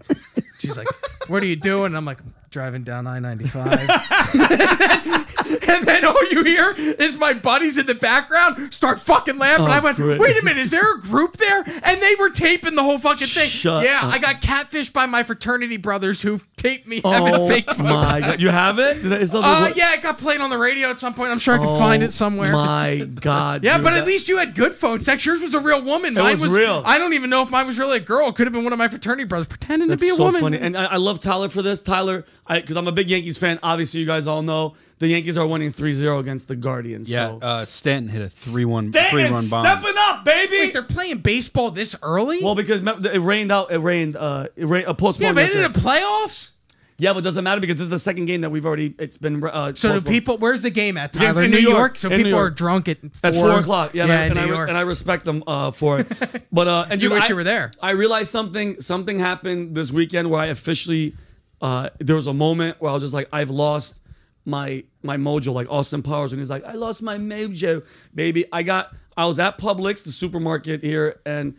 [0.59, 0.89] She's like,
[1.29, 1.87] what are you doing?
[1.87, 3.89] And I'm like, I'm driving down I 95.
[5.69, 9.67] and then all you hear is my buddies in the background start fucking laughing.
[9.67, 10.21] Oh, I went, great.
[10.21, 11.63] wait a minute, is there a group there?
[11.83, 13.49] And they were taping the whole fucking thing.
[13.49, 14.15] Shut yeah, up.
[14.15, 17.83] I got catfished by my fraternity brothers who tape me having Oh fake photos.
[17.85, 19.03] my god, you have it?
[19.03, 21.31] Did that- Uh, yeah, it got played on the radio at some point.
[21.31, 22.53] I'm sure I could find Oh it somewhere.
[22.53, 23.65] My god.
[23.65, 25.25] Yeah, dude, but at that- least you had good phone sex.
[25.25, 26.15] Yours was a real woman.
[26.15, 26.83] Mine was real.
[26.85, 28.29] I don't even know if mine was really a girl.
[28.29, 30.25] It could have been one of my fraternity brothers pretending That's to be a so
[30.25, 30.41] woman.
[30.41, 31.81] funny, and I, I love Tyler for this.
[31.81, 33.59] Tyler, because I'm a big Yankees fan.
[33.63, 37.09] Obviously, you guys all know the Yankees are winning 3-0 against the Guardians.
[37.11, 37.39] Yeah, so.
[37.41, 39.43] uh, Stanton hit a three-one Dang three-run bomb.
[39.65, 40.59] stepping up, baby.
[40.59, 42.43] Wait, they're playing baseball this early?
[42.43, 43.71] well, because it rained out.
[43.71, 44.17] It rained.
[44.17, 44.87] Uh, it rained.
[44.87, 45.35] Uh, yeah, postponed.
[45.35, 45.65] but yesterday.
[45.67, 46.51] in the playoffs.
[46.99, 48.95] yeah, but it doesn't matter because this is the second game that we've already.
[48.99, 49.43] It's been.
[49.45, 50.37] Uh, So do people?
[50.39, 51.13] Where's the game at?
[51.13, 51.77] game's Tyler, in New New York.
[51.77, 51.99] York.
[51.99, 53.95] So In New people are drunk at four, at four o'clock.
[53.95, 54.69] Yeah, and, I, in and, New re- York.
[54.69, 56.09] and I respect them uh, for it.
[56.53, 57.71] But uh, and You dude, wish I- you were there.
[57.81, 58.81] I realized something.
[58.81, 61.15] Something happened this weekend where I officially.
[61.61, 64.01] Uh, there was a moment where I was just like, I've lost
[64.49, 68.47] my my mojo, like Austin Powers, and he's like, I lost my mojo, baby.
[68.53, 68.95] I got.
[69.17, 71.57] I was at Publix, the supermarket here, and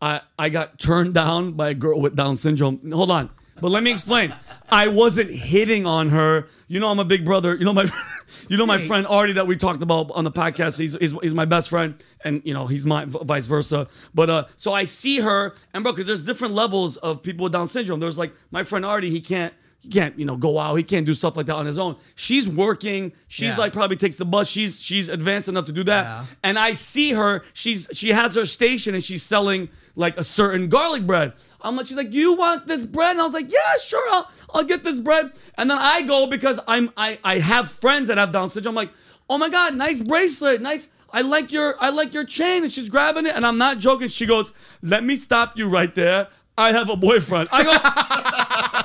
[0.00, 2.90] I I got turned down by a girl with Down syndrome.
[2.90, 3.30] Hold on.
[3.60, 4.34] But let me explain.
[4.70, 6.48] I wasn't hitting on her.
[6.66, 7.54] You know, I'm a big brother.
[7.54, 7.86] You know my,
[8.48, 8.88] you know my Wait.
[8.88, 10.80] friend Artie that we talked about on the podcast.
[10.80, 13.86] He's, he's he's my best friend, and you know he's my vice versa.
[14.12, 17.52] But uh, so I see her, and bro, because there's different levels of people with
[17.52, 18.00] Down syndrome.
[18.00, 19.10] There's like my friend Artie.
[19.10, 19.54] He can't.
[19.82, 20.76] He can't, you know, go out.
[20.76, 21.96] He can't do stuff like that on his own.
[22.14, 23.12] She's working.
[23.26, 23.56] She's Yeah.
[23.56, 24.48] like probably takes the bus.
[24.48, 26.04] She's she's advanced enough to do that.
[26.04, 26.24] Yeah.
[26.44, 27.42] And I see her.
[27.52, 31.32] She's she has her station and she's selling like a certain garlic bread.
[31.60, 33.10] I'm like, she's like, you want this bread?
[33.12, 35.32] And I was like, yeah, sure, I'll, I'll get this bread.
[35.58, 38.72] And then I go because I'm I I have friends that have Down syndrome.
[38.78, 38.92] I'm like,
[39.28, 40.90] oh my god, nice bracelet, nice.
[41.12, 42.62] I like your I like your chain.
[42.62, 44.06] And she's grabbing it, and I'm not joking.
[44.08, 46.28] She goes, let me stop you right there.
[46.56, 47.48] I have a boyfriend.
[47.50, 47.72] I go.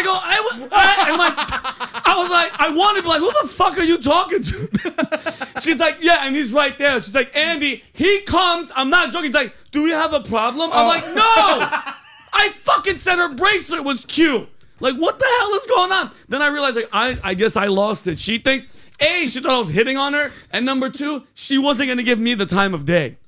[0.00, 3.48] I go, I, I, like, I was like, I wanted to be like, who the
[3.48, 5.50] fuck are you talking to?
[5.60, 7.00] She's like, yeah, and he's right there.
[7.00, 8.72] She's like, Andy, he comes.
[8.74, 9.26] I'm not joking.
[9.26, 10.70] He's like, do we have a problem?
[10.72, 11.14] I'm like, oh.
[11.14, 11.92] no.
[12.32, 14.48] I fucking said her bracelet was cute.
[14.78, 16.10] Like, what the hell is going on?
[16.28, 18.18] Then I realized, like, I, I guess I lost it.
[18.18, 18.66] She thinks,
[19.00, 20.32] A, she thought I was hitting on her.
[20.50, 23.18] And number two, she wasn't going to give me the time of day.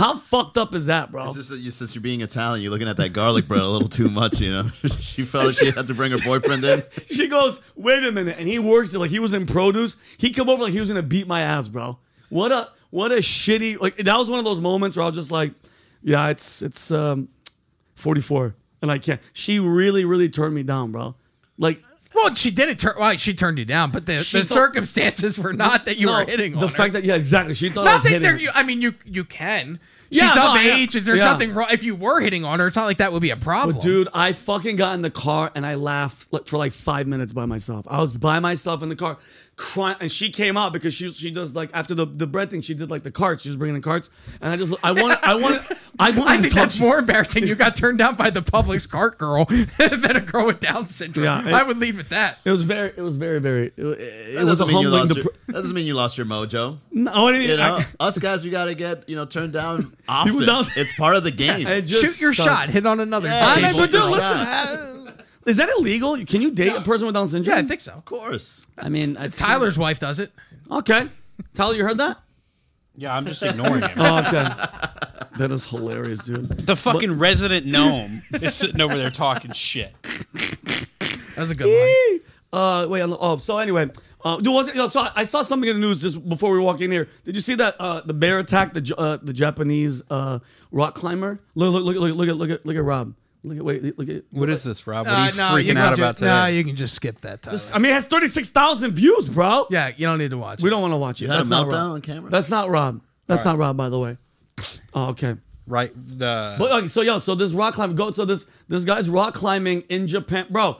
[0.00, 1.26] How fucked up is that, bro?
[1.26, 3.66] It's just that you, since you're being Italian, you're looking at that garlic bread a
[3.66, 4.62] little too much, you know.
[4.98, 6.82] she felt like she had to bring her boyfriend in.
[7.10, 9.96] She goes, wait a minute, and he works it like he was in produce.
[10.16, 11.98] He come over like he was gonna beat my ass, bro.
[12.30, 15.16] What a what a shitty like that was one of those moments where I was
[15.16, 15.52] just like,
[16.02, 17.28] yeah, it's it's um
[17.96, 19.20] 44 and I can't.
[19.34, 21.14] She really really turned me down, bro.
[21.58, 21.82] Like
[22.14, 22.94] Well, she didn't turn.
[22.98, 26.18] Well, she turned you down, but the, the thought- circumstances were not that you no,
[26.18, 26.72] were hitting on the her.
[26.74, 28.22] fact that yeah exactly she thought I not was that hitting.
[28.22, 28.36] there.
[28.36, 29.78] You, I mean, you you can.
[30.12, 30.96] Yeah, She's no, of yeah, age.
[30.96, 31.22] Is there yeah.
[31.22, 31.68] something wrong?
[31.70, 33.76] If you were hitting on her, it's not like that would be a problem.
[33.76, 37.32] But dude, I fucking got in the car and I laughed for like five minutes
[37.32, 37.86] by myself.
[37.88, 39.18] I was by myself in the car,
[39.60, 42.62] crying, and she came out because she she does like after the, the bread thing,
[42.62, 43.42] she did like the carts.
[43.42, 44.08] She was bringing the carts,
[44.40, 45.60] and I just I wanted I wanted
[45.98, 47.46] I wanted I think talk that's to- more embarrassing.
[47.46, 49.44] You got turned down by the Publix cart girl
[49.78, 51.24] than a girl with Down syndrome.
[51.24, 52.38] Yeah, it- I would leave it that.
[52.44, 54.90] It was very it was very very it, it That was a doesn't, mean you
[54.90, 55.08] humbling.
[55.14, 56.78] dep- your, that doesn't mean you lost your mojo.
[56.92, 59.52] no, I didn't, You know, I, us guys, we got to get you know turned
[59.52, 60.46] down often.
[60.46, 61.66] down- It's part of the game.
[61.66, 62.48] it just Shoot your sucked.
[62.48, 62.70] shot.
[62.70, 63.28] Hit on another.
[63.28, 64.89] Yeah, I mean, but dude, Shoot your listen.
[65.44, 65.50] Shot.
[65.50, 66.16] is that illegal?
[66.24, 67.56] Can you date a person with Down syndrome?
[67.56, 67.92] yeah, I think so.
[67.92, 68.66] of course.
[68.78, 70.32] I mean, it's, Tyler's wife does it.
[70.70, 71.08] Okay,
[71.54, 72.18] Tyler, you heard that?
[72.96, 73.90] Yeah, I'm just ignoring him.
[73.96, 74.48] Oh, okay.
[75.38, 76.48] that is hilarious, dude.
[76.48, 79.94] The fucking resident gnome is sitting over there talking shit.
[80.02, 82.20] That was a good one.
[82.52, 83.00] Uh, wait.
[83.00, 83.88] on the- Oh, so anyway,
[84.24, 86.50] uh, dude, was it, yo, so I, I saw something in the news just before
[86.52, 87.06] we walk in here.
[87.22, 90.40] Did you see that uh, the bear attacked the J- uh, the Japanese uh,
[90.72, 91.38] rock climber?
[91.54, 93.14] Look, look, look, look, look at look at look at Rob.
[93.42, 94.24] Look at wait, look at.
[94.30, 95.06] What is this, Rob?
[95.06, 96.26] What Uh, are you no, you freaking can out ju- about today?
[96.30, 97.40] No, you can just skip that.
[97.42, 97.58] Tyler.
[97.72, 99.66] I mean, it has thirty six thousand views, bro.
[99.70, 100.60] yeah, you don't need to watch.
[100.62, 100.70] We it.
[100.70, 101.24] don't want to watch it.
[101.24, 101.92] You had That's a not meltdown Rob.
[101.92, 102.30] on camera?
[102.30, 103.00] That's not Rob.
[103.26, 104.18] That's not Rob, by the way.
[104.92, 105.36] Oh, okay.
[105.66, 105.90] right.
[106.06, 108.10] The But okay, so yo, so this rock climb go.
[108.10, 110.76] So this this guy's rock climbing in Japan, bro.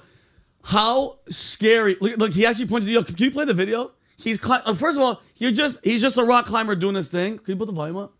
[0.64, 1.96] How scary!
[2.00, 3.02] Look, look he actually points to yo.
[3.02, 3.92] Can you play the video?
[4.18, 7.08] He's cli- uh, first of all, you're just he's just a rock climber doing his
[7.08, 7.38] thing.
[7.38, 8.12] Can you put the volume up?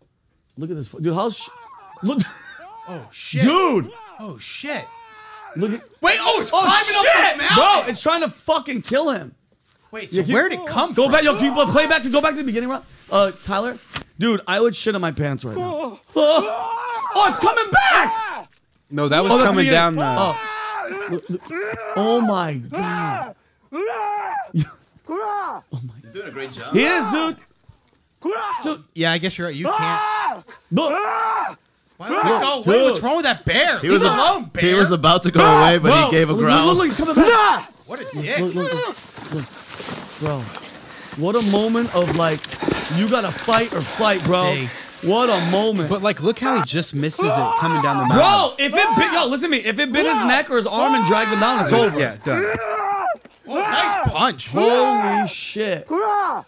[0.57, 1.13] Look at this, dude.
[1.13, 1.49] How sh-
[2.01, 2.17] look,
[2.87, 3.43] Oh shit.
[3.43, 3.91] dude.
[4.23, 4.85] Oh shit.
[5.55, 6.17] Look at Wait.
[6.21, 7.55] Oh, it's oh climbing shit, up the mountain.
[7.83, 7.89] bro!
[7.89, 9.35] It's trying to fucking kill him.
[9.91, 10.13] Wait.
[10.13, 11.11] So Yeah, where'd it come Go from?
[11.11, 11.35] Go back, yo.
[11.37, 12.85] Can you play back to go back to the beginning, Rob?
[13.11, 13.77] Uh, Tyler,
[14.19, 15.99] dude, I would shit in my pants right now.
[16.15, 18.47] Oh, oh it's coming back!
[18.89, 20.15] no, that was Oh, coming the down beginning.
[20.15, 20.33] the.
[20.33, 21.07] Oh.
[21.09, 21.75] Look, look.
[21.97, 23.35] Oh my god.
[26.01, 26.73] He's doing a great job.
[26.73, 27.37] He is, dude.
[28.63, 29.55] Dude, Yeah, I guess you're right.
[29.55, 30.45] You can't.
[30.71, 31.57] look.
[32.01, 32.63] Why would it Look, go away?
[32.79, 32.91] dude.
[32.93, 33.77] What's wrong with that bear?
[33.77, 34.63] He was, Leave a- alone, bear.
[34.63, 36.65] he was about to go away, but Bro, he gave a look, growl.
[36.69, 37.71] Look, look, he's coming back.
[37.85, 38.39] what a dick.
[38.39, 39.45] Look, look, look, look.
[40.19, 40.39] Bro,
[41.23, 42.39] what a moment of like,
[42.97, 44.51] you gotta fight or fight, bro.
[44.51, 44.67] See,
[45.07, 45.89] What a moment.
[45.91, 48.17] But like, look how he just misses it coming down the mountain.
[48.17, 49.63] Bro, if it bit, yo, listen to me.
[49.63, 51.99] If it bit his neck or his arm and dragged him down, it's over.
[51.99, 52.51] Yeah, done.
[53.47, 54.47] Oh, nice punch.
[54.47, 55.87] Holy shit.
[55.87, 56.45] Bro.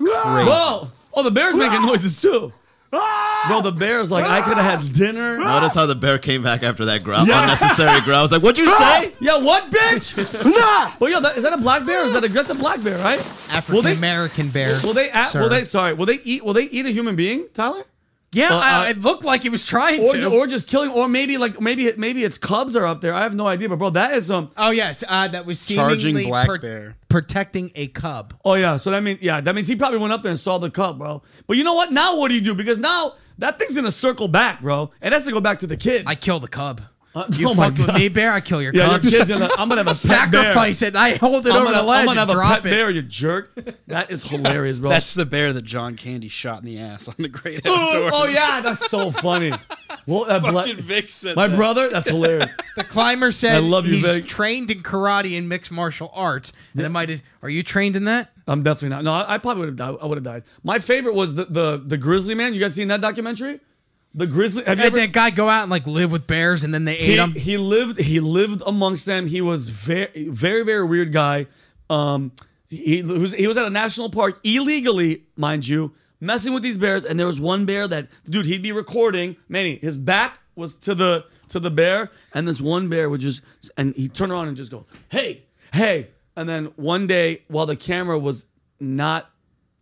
[0.00, 2.50] Oh, the bear's making noises too.
[2.90, 5.38] Bro, the bear's like, I could have had dinner.
[5.38, 7.42] Notice how the bear came back after that growl, Yeah.
[7.42, 8.18] unnecessary growl.
[8.18, 10.14] I was like, "What'd you say?" Yeah, what, bitch?
[10.44, 10.92] Nah.
[10.98, 12.02] But yo, that, is that a black bear?
[12.02, 13.20] Or is that a that's a black bear, right?
[13.50, 14.78] African American bear.
[14.82, 15.10] Will they?
[15.10, 15.40] Act, sir.
[15.40, 15.64] will they?
[15.64, 15.92] Sorry.
[15.94, 16.44] Will they eat?
[16.44, 17.82] Will they eat a human being, Tyler?
[18.30, 20.26] Yeah, Uh, uh, it looked like he was trying Or, to.
[20.26, 23.14] or just killing, or maybe like maybe maybe its cubs are up there.
[23.14, 24.50] I have no idea, but bro, that is um.
[24.58, 26.96] oh yes, uh, that was Charging seemingly black pro- bear.
[27.08, 28.34] protecting a cub.
[28.44, 30.58] Oh yeah, so that means yeah, that means he probably went up there and saw
[30.58, 31.22] the cub, bro.
[31.46, 31.90] But you know what?
[31.90, 32.54] Now what do you do?
[32.54, 34.90] Because now that thing's gonna circle back, bro.
[35.00, 36.04] It has to go back to the kids.
[36.06, 36.82] I kill the cub.
[37.18, 38.32] Uh, you oh fuck with me, bear.
[38.32, 39.02] I kill your yeah, cub.
[39.02, 39.28] your kids.
[39.28, 40.42] Gonna, I'm gonna have a pet bear.
[40.44, 40.94] Sacrifice it.
[40.94, 42.66] I hold it I'm over gonna, the ledge I'm gonna have and a drop pet
[42.66, 42.70] it.
[42.70, 43.50] bear, you jerk.
[43.88, 44.90] That is hilarious, bro.
[44.90, 48.12] That's the bear that John Candy shot in the ass on the Great oh, Outdoors.
[48.14, 49.50] oh, yeah, that's so funny.
[50.06, 51.56] Well, that Fucking Vic said my that.
[51.56, 52.54] brother, that's hilarious.
[52.76, 54.26] The climber said I love you, he's Vic.
[54.26, 56.52] trained in karate and mixed martial arts.
[56.74, 58.30] And it might is, are you trained in that?
[58.46, 59.04] I'm definitely not.
[59.04, 59.96] No, I, I probably would have died.
[60.02, 60.42] I would have died.
[60.62, 62.52] My favorite was the the the grizzly man.
[62.52, 63.60] You guys seen that documentary?
[64.14, 64.64] The grizzly.
[64.64, 64.96] Have you ever?
[64.96, 67.34] that guy go out and like live with bears and then they ate he, him?
[67.34, 71.46] he lived he lived amongst them he was very very very weird guy
[71.90, 72.32] um
[72.68, 76.78] he, he was he was at a national park illegally mind you messing with these
[76.78, 80.74] bears and there was one bear that dude he'd be recording Manny his back was
[80.76, 83.42] to the to the bear and this one bear would just
[83.76, 85.44] and he'd turn around and just go hey
[85.74, 88.46] hey and then one day while the camera was
[88.80, 89.30] not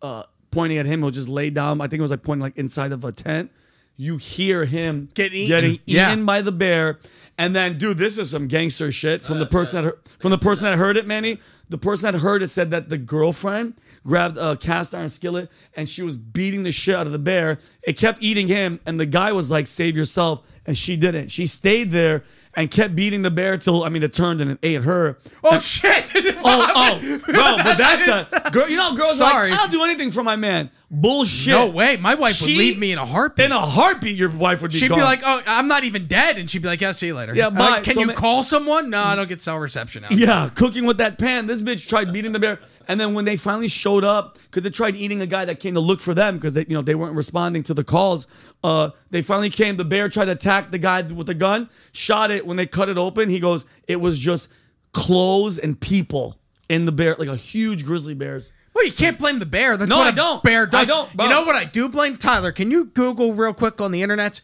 [0.03, 2.57] uh pointing at him he'll just lay down i think it was like pointing like
[2.57, 3.51] inside of a tent
[3.97, 5.49] you hear him Get eaten.
[5.49, 6.12] getting mm, Yeah.
[6.12, 6.99] eaten by the bear.
[7.38, 10.38] And then, dude, this is some gangster shit from the person that heard, from the
[10.38, 11.38] person that heard it, Manny.
[11.68, 13.74] The person that heard it said that the girlfriend
[14.07, 17.59] grabbed a cast iron skillet and she was beating the shit out of the bear.
[17.82, 21.28] It kept eating him, and the guy was like, "Save yourself," and she didn't.
[21.30, 22.22] She stayed there
[22.55, 25.18] and kept beating the bear till I mean, it turned and it ate her.
[25.44, 26.05] oh shit!
[26.49, 28.68] Oh, oh, bro, but that's a girl.
[28.68, 29.51] You know, girls are Sorry.
[29.51, 30.70] like, I'll do anything for my man.
[30.89, 31.49] Bullshit.
[31.53, 31.97] no way.
[31.97, 33.47] My wife would leave me in a heartbeat.
[33.47, 35.01] In a heartbeat, your wife would be She'd gone.
[35.01, 37.34] be like, "Oh, I'm not even dead," and she'd be like, "Yeah, see you later."
[37.34, 38.89] Yeah, I'm like, Can So you call someone?
[38.91, 40.12] No, I don't get cell reception out.
[40.12, 41.47] Yeah, cooking with that pan.
[41.47, 44.70] This bitch tried beating the bear, and then when they finally showed up, because they
[44.70, 46.95] tried eating a guy that came to look for them, because they, you know, they
[46.95, 48.28] weren't responding to the calls.
[48.62, 49.76] Uh, they finally came.
[49.78, 52.47] The bear tried to attack the guy with the gun, shot it.
[52.47, 54.51] When they cut it open, he goes, "It was just
[54.93, 59.39] clothes and people in the bear, like a huge grizzly bears." Well, you can't blame
[59.39, 59.79] the bear.
[59.79, 60.43] That's No, what I a don't.
[60.43, 60.83] bear does.
[60.83, 61.24] I don't, bro.
[61.24, 62.18] You know what I do blame?
[62.18, 64.43] Tyler, can you Google real quick on the internet?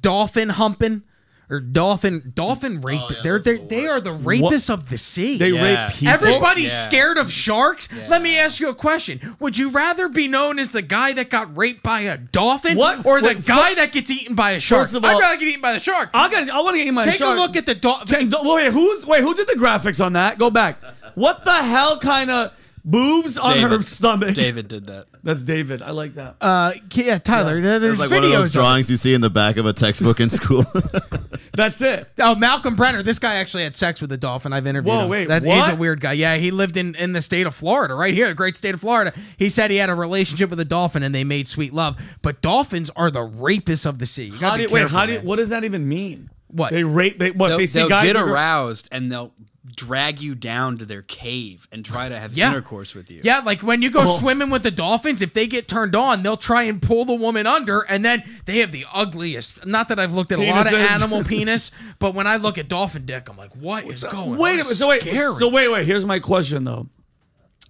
[0.00, 1.02] Dolphin humping
[1.50, 3.00] or dolphin dolphin oh, rape?
[3.10, 5.36] yeah, they're they are the they are the rapists of the sea.
[5.36, 5.86] They Yeah.
[5.86, 6.14] rape people.
[6.14, 6.82] Everybody's Yeah.
[6.82, 7.88] scared of sharks.
[8.08, 9.34] Let me ask you a question.
[9.40, 13.04] Would you rather be known as the guy that got raped by a dolphin What?
[13.04, 14.82] or the Wait, guy fir- that gets eaten by a shark?
[14.84, 16.10] First of I'd rather get eaten by the shark.
[16.14, 16.48] I got.
[16.48, 17.30] I want to get in my Take shark.
[17.36, 18.32] Take a look at the dolphin.
[18.44, 19.22] Wait, who's wait?
[19.22, 20.38] Who did the graphics on that?
[20.38, 20.80] Go back.
[21.16, 22.52] What the hell kind of
[22.84, 24.34] boobs on her stomach?
[24.34, 25.06] David did that.
[25.22, 25.82] That's David.
[25.82, 26.36] I like that.
[26.40, 27.60] Uh, yeah, Tyler.
[27.60, 29.72] there- There's It's like one of those drawings you see in the back of a
[29.72, 30.64] textbook in school.
[31.54, 32.08] That's it.
[32.18, 33.02] Oh, Malcolm Brenner.
[33.02, 34.52] This guy actually had sex with a dolphin.
[34.52, 35.08] I've interviewed Whoa, him.
[35.10, 36.14] wait, That- He's a weird guy.
[36.14, 38.80] Yeah, he lived in, in the state of Florida, right here, the great state of
[38.80, 39.12] Florida.
[39.36, 41.96] He said he had a relationship with a dolphin and they made sweet love.
[42.22, 44.26] But dolphins are the rapists of the sea.
[44.26, 44.80] You How gotta do be you, wait?
[44.80, 45.26] careful, How do you, man.
[45.26, 46.30] what does that even mean?
[46.48, 46.70] What?
[46.72, 47.18] they rape?
[47.18, 47.48] They what?
[47.48, 49.32] They'll, they see they'll guys get that are- aroused and they'll
[49.76, 52.50] drag you down to their cave and try to have Yeah.
[52.50, 53.20] intercourse with you.
[53.22, 54.18] Yeah, like when you go Oh.
[54.18, 57.46] swimming with the dolphins, if they get turned on, they'll try and pull the woman
[57.46, 59.64] under, and then they have the ugliest.
[59.64, 62.68] Not that I've looked at a lot of animal penis, but when I look at
[62.68, 64.36] dolphin dick, I'm like, what is going?
[64.36, 64.60] Wait on?
[64.60, 64.76] a minute.
[64.76, 65.02] So wait.
[65.02, 65.16] Scary.
[65.38, 65.86] So wait, wait.
[65.86, 66.88] Here's my question though.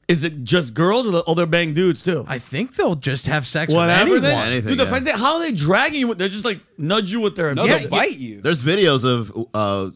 [0.08, 2.24] Is it just girls or the, oh they're bang dudes too?
[2.26, 4.10] I think they'll just have sex Whatever.
[4.12, 4.46] with They, anyone.
[4.46, 4.90] Anything, dude, the yeah.
[4.90, 6.08] fact that how are they dragging you?
[6.08, 7.54] with- They're just like nudge you with their.
[7.54, 8.40] No, Yeah, they'll bite you.
[8.40, 9.90] There's videos of uh,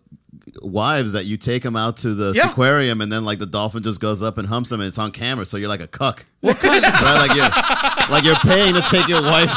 [0.63, 2.51] wives that you take them out to the Yeah.
[2.51, 5.11] aquarium and then like the dolphin just goes up and humps them and it's on
[5.11, 6.25] camera, so you're like a cuck.
[6.41, 7.27] What kind of right?
[7.29, 9.51] Like you're like you're paying to take your wife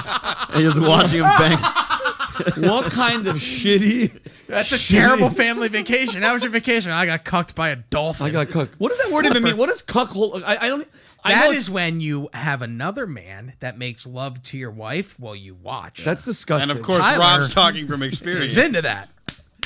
[0.53, 1.57] and you're just watching him bang.
[2.69, 4.17] what kind of shitty?
[4.47, 6.21] That's a shitty- terrible family vacation.
[6.23, 6.91] How was your vacation?
[6.91, 8.25] I got cucked by a dolphin.
[8.27, 8.69] I got cuck.
[8.77, 9.57] What does that word even mean?
[9.57, 10.41] What does cuck hold?
[10.43, 10.87] I, I don't.
[11.21, 15.35] I know That when you have another man that makes love to your wife while
[15.35, 16.05] you watch.
[16.05, 16.69] That's disgusting.
[16.71, 18.55] And of course, Tyler Rob's talking from experience.
[18.55, 19.09] He's into that.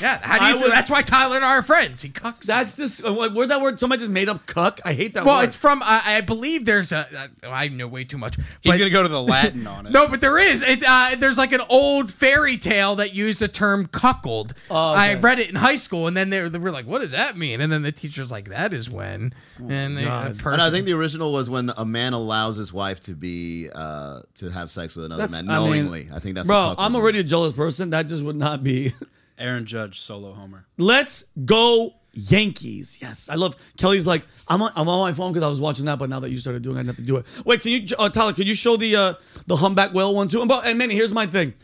[0.02, 0.60] Yeah, how do I you?
[0.62, 2.02] would- that's why Tyler and I are friends.
[2.02, 2.42] He cucks.
[2.42, 3.78] That's just uh, where'd that word?
[3.78, 4.80] Somebody just made up cuck.
[4.84, 5.30] I hate that word.
[5.30, 5.44] well, word.
[5.48, 5.82] it's from.
[5.84, 7.06] I I believe there's a.
[7.44, 8.36] Uh, I know way too much.
[8.60, 9.92] He's but- gonna go to the Latin on it.
[9.92, 10.62] No, but there is.
[10.62, 14.54] It, uh, there's like an old fairy tale that used the term cuckold.
[14.70, 17.12] Oh, I read it in high school, and then they, they were like, "What does
[17.12, 19.32] that mean?" And then the teacher's like, "That is when."
[19.68, 22.72] And they, a person, And I think the original was when a man allows his
[22.72, 26.08] wife to be uh, to have sex with another That's- man I mean, knowingly.
[26.12, 27.30] I, think that's Bro, what cuckold I'm already a means.
[27.30, 27.90] jealous person.
[27.90, 28.92] That just would not be.
[29.38, 30.66] Aaron Judge solo homer.
[30.78, 32.98] Let's go Yankees.
[33.00, 33.56] Yes, I love.
[33.76, 36.20] Kelly's like, I'm on, I'm on my phone because I was watching that, but now
[36.20, 37.26] that you started doing, it, I have to do it.
[37.44, 38.32] Wait, can you, uh, Tyler?
[38.32, 39.14] Can you show the uh,
[39.46, 40.40] the humpback whale one too?
[40.40, 41.54] And, but, and Manny, here's my thing.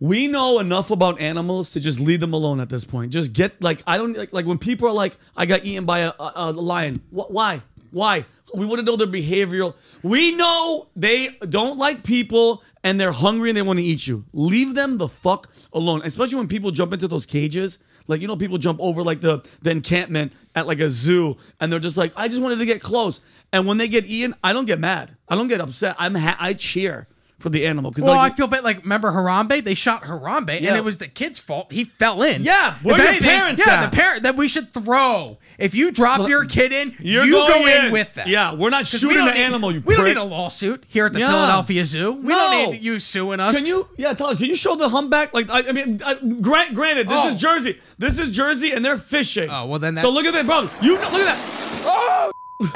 [0.00, 3.12] We know enough about animals to just leave them alone at this point.
[3.12, 6.00] Just get like I don't like like when people are like I got eaten by
[6.00, 7.00] a, a, a lion.
[7.10, 7.62] Wh- why?
[7.92, 8.26] Why?
[8.54, 9.74] We want to know their behavioral.
[10.02, 14.24] We know they don't like people and they're hungry and they want to eat you.
[14.32, 16.02] Leave them the fuck alone.
[16.04, 17.78] Especially when people jump into those cages.
[18.06, 21.72] Like you know, people jump over like the the encampment at like a zoo, and
[21.72, 23.22] they're just like, I just wanted to get close.
[23.50, 25.16] And when they get eaten, I don't get mad.
[25.26, 25.96] I don't get upset.
[25.98, 27.08] I'm ha- I cheer
[27.38, 28.64] for the animal because Well, like, I feel bad.
[28.64, 29.62] Like, remember Harambe?
[29.62, 31.72] They shot Harambe, and it was the kid's fault.
[31.72, 32.42] He fell in.
[32.42, 33.90] Yeah, where If your parents Yeah, at?
[33.90, 35.38] the parent that we should throw.
[35.58, 37.92] If you drop your kid in, You're you go in, in.
[37.92, 38.28] with them.
[38.28, 40.16] Yeah, we're not 'Cause shooting don't need- animal, you we don't prick.
[40.16, 41.28] need a lawsuit here at the Yeah.
[41.30, 42.12] Philadelphia Zoo.
[42.12, 42.36] We No.
[42.36, 43.54] don't need you suing us.
[43.54, 43.88] Can you?
[43.96, 44.36] Yeah, Tyler.
[44.36, 45.34] Can you show the humpback?
[45.34, 47.28] Like, I, I mean, I, grant, granted, this Oh.
[47.28, 47.78] is Jersey.
[47.98, 49.48] This is Jersey, and they're fishing.
[49.50, 50.68] Oh, well, then that- So look at that, bro.
[50.80, 51.38] You look at that.
[51.86, 52.32] Oh.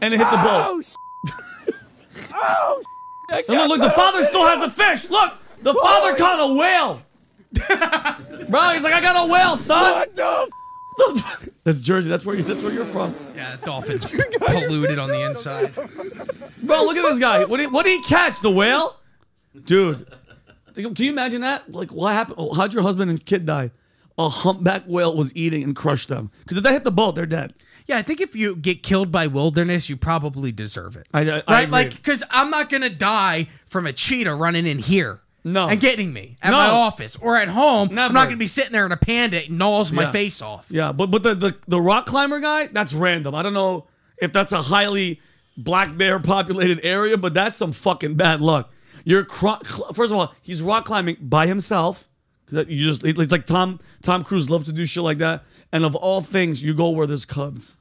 [0.00, 0.84] and it hit the boat.
[1.30, 1.72] Oh,
[2.34, 2.82] oh,
[3.28, 5.10] And look, look, the father still has a fish.
[5.10, 7.02] Look, the father caught a whale.
[8.50, 10.06] bro, he's like, I got a whale, son.
[11.64, 12.08] That's Jersey.
[12.08, 12.42] That's where you.
[12.42, 14.10] That's where you're from, Yeah, the dolphin's
[14.40, 15.74] polluted on the inside.
[15.74, 16.82] bro.
[16.84, 17.44] Look at this guy.
[17.44, 18.40] What did, what did he catch?
[18.40, 18.96] The whale,
[19.64, 20.06] dude.
[20.74, 21.70] Can you imagine that?
[21.72, 22.36] Like, what happened?
[22.38, 23.70] oh, How'd your husband and kid die?
[24.16, 26.30] A humpback whale was eating and crushed them.
[26.40, 27.54] Because if they hit the boat, they're dead.
[27.88, 31.06] Yeah, I think if you get killed by wilderness, you probably deserve it.
[31.12, 31.42] I- I- I right?
[31.64, 31.72] agree.
[31.72, 35.20] Like, because I'm not gonna die from a cheetah running in here.
[35.44, 35.68] No.
[35.68, 36.58] And getting me at No.
[36.58, 37.88] my office or at home.
[37.90, 40.10] I'm not gonna be sitting there and a panda gnaws my Yeah.
[40.10, 40.66] face off.
[40.68, 43.34] Yeah, but but the, the the rock climber guy, that's random.
[43.34, 43.86] I don't know
[44.20, 45.20] if that's a highly
[45.56, 48.70] black bear populated area, but that's some fucking bad luck.
[49.04, 49.60] You're cro-
[49.94, 52.06] first of all, he's rock climbing by himself.
[52.50, 55.44] You just it's like Tom Tom Cruise loves to do shit like that.
[55.72, 57.76] And of all things, you go where there's cubs.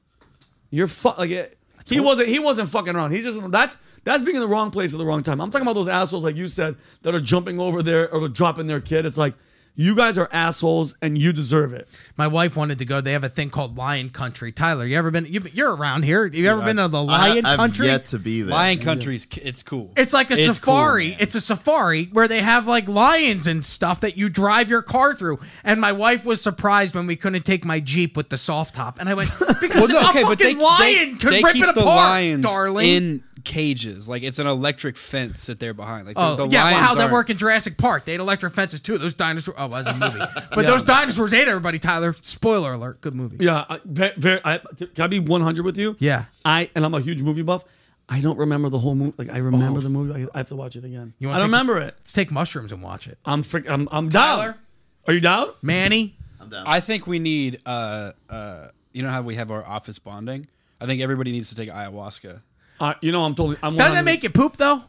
[0.69, 1.57] You're fu- like it,
[1.87, 3.11] he wasn't he wasn't fucking around.
[3.11, 5.39] He's just that's that's being in the wrong place at the wrong time.
[5.39, 8.67] I'm talking about those assholes like you said that are jumping over there or dropping
[8.67, 9.05] their kid.
[9.05, 9.35] It's like
[9.79, 11.87] you guys are assholes and you deserve it.
[12.17, 12.99] My wife wanted to go.
[12.99, 14.51] They have a thing called Lion Country.
[14.51, 15.25] Tyler, you ever been?
[15.27, 16.25] You, you're around here.
[16.25, 17.85] You ever been to the I, Lion I've Country?
[17.85, 18.55] yet to be there.
[18.55, 19.93] Lion Country's it's cool.
[19.95, 21.11] It's like a It's safari.
[21.11, 24.81] cool, it's a safari where they have like lions and stuff that you drive your
[24.81, 25.39] car through.
[25.63, 28.99] And my wife was surprised when we couldn't take my Jeep with the soft top.
[28.99, 29.29] And I went,
[29.61, 31.75] because Well, no, a okay, but fucking they, lion they, could they rip keep it
[31.75, 32.87] the apart, lions darling.
[32.87, 34.09] in cages.
[34.09, 36.05] Like it's an electric fence that they're behind.
[36.05, 38.03] Like Oh the yeah, well, lions how that work in Jurassic Park?
[38.03, 38.97] They had electric fences too.
[38.97, 39.55] Those dinosaurs.
[39.57, 40.19] Oh, well, that's a movie.
[40.53, 41.79] But those dinosaurs ate everybody.
[41.79, 42.99] Tyler, spoiler alert.
[43.01, 43.37] Good movie.
[43.39, 45.95] Yeah, I, very, very, I, can I be 100 with you?
[45.99, 46.25] Yeah.
[46.43, 47.63] I and I'm a huge movie buff.
[48.09, 49.13] I don't remember the whole movie.
[49.17, 50.25] Like I remember the movie.
[50.25, 51.13] I, I have to watch it again.
[51.19, 51.95] You I wanna don't remember it.
[51.99, 53.17] Let's take mushrooms and watch it.
[53.25, 53.69] I'm frick.
[53.69, 54.37] I'm I'm down.
[54.37, 54.57] Tyler?
[55.07, 55.49] Are you down?
[55.61, 56.17] Manny.
[56.41, 56.63] I'm down.
[56.67, 57.59] I think we need.
[57.65, 60.47] Uh, uh, you know how we have our office bonding.
[60.79, 62.41] I think everybody needs to take ayahuasca.
[62.79, 63.57] Uh, you know I'm totally.
[63.63, 64.83] I'm Doesn't that make you poop though?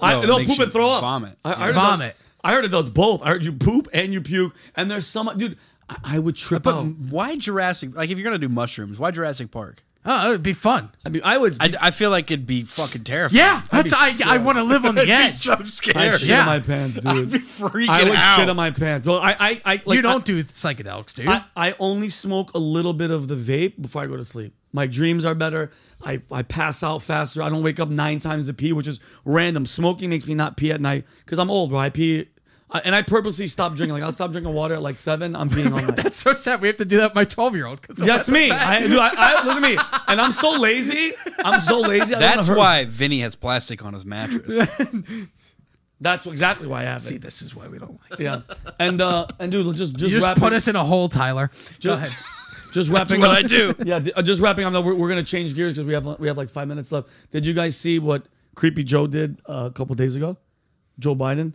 [0.00, 1.00] I, No, it no, poop and throw up.
[1.02, 1.36] vomit.
[1.44, 1.58] I, I Yeah.
[1.58, 2.16] heard it does- Vomit.
[2.42, 3.22] I heard it does both.
[3.22, 5.58] I heard you poop and you puke, and there's some dude.
[5.90, 6.86] I, I would trip But out.
[6.96, 7.94] why Jurassic?
[7.94, 9.82] Like if you're gonna do mushrooms, why Jurassic Park?
[10.02, 10.88] Oh, it'd be fun.
[11.04, 11.58] I mean, I would.
[11.60, 13.36] I, I feel like it'd be fucking terrifying.
[13.38, 14.12] Yeah, that's I.
[14.24, 15.46] I want to live on the edge.
[15.46, 15.96] I'm so scared.
[15.98, 16.40] I'd shit Yeah.
[16.40, 17.06] in my pants, dude.
[17.06, 18.36] I'd be freaking I would out.
[18.36, 19.06] shit in my pants.
[19.06, 21.28] Well, I, I, I like, you don't I, do psychedelics, dude.
[21.28, 24.54] I, I only smoke a little bit of the vape before I go to sleep.
[24.72, 25.70] My dreams are better.
[26.02, 27.42] I, I pass out faster.
[27.42, 29.66] I don't wake up nine times to pee, which is random.
[29.66, 31.78] Smoking makes me not pee at night because I'm old, bro.
[31.78, 32.28] I pee,
[32.72, 33.94] I, and I purposely stop drinking.
[33.94, 35.34] Like I'll stop drinking water at like seven.
[35.34, 35.96] I'm peeing all night.
[35.96, 36.60] that's so sad.
[36.60, 37.82] We have to do that with my 12 year old.
[37.82, 38.50] That's me.
[38.50, 39.76] I, dude, I, I, listen to me.
[40.08, 41.14] And I'm so lazy.
[41.40, 42.14] I'm so lazy.
[42.14, 44.68] I That's why Vinny has plastic on his mattress.
[46.02, 48.20] That's exactly why I have See, this is why we don't like.
[48.20, 48.40] Yeah.
[48.78, 51.50] And uh, and dude, just just, You just wrapping, put us in a hole, Tyler.
[51.82, 52.10] Go ahead.
[52.70, 53.36] Just wrapping what up.
[53.38, 53.74] I do.
[53.84, 54.84] Yeah, uh, just wrapping up.
[54.84, 57.08] We're, we're gonna change gears because we have we have like five minutes left.
[57.30, 60.36] Did you guys see what Creepy Joe did uh, a couple days ago?
[60.98, 61.54] Joe Biden.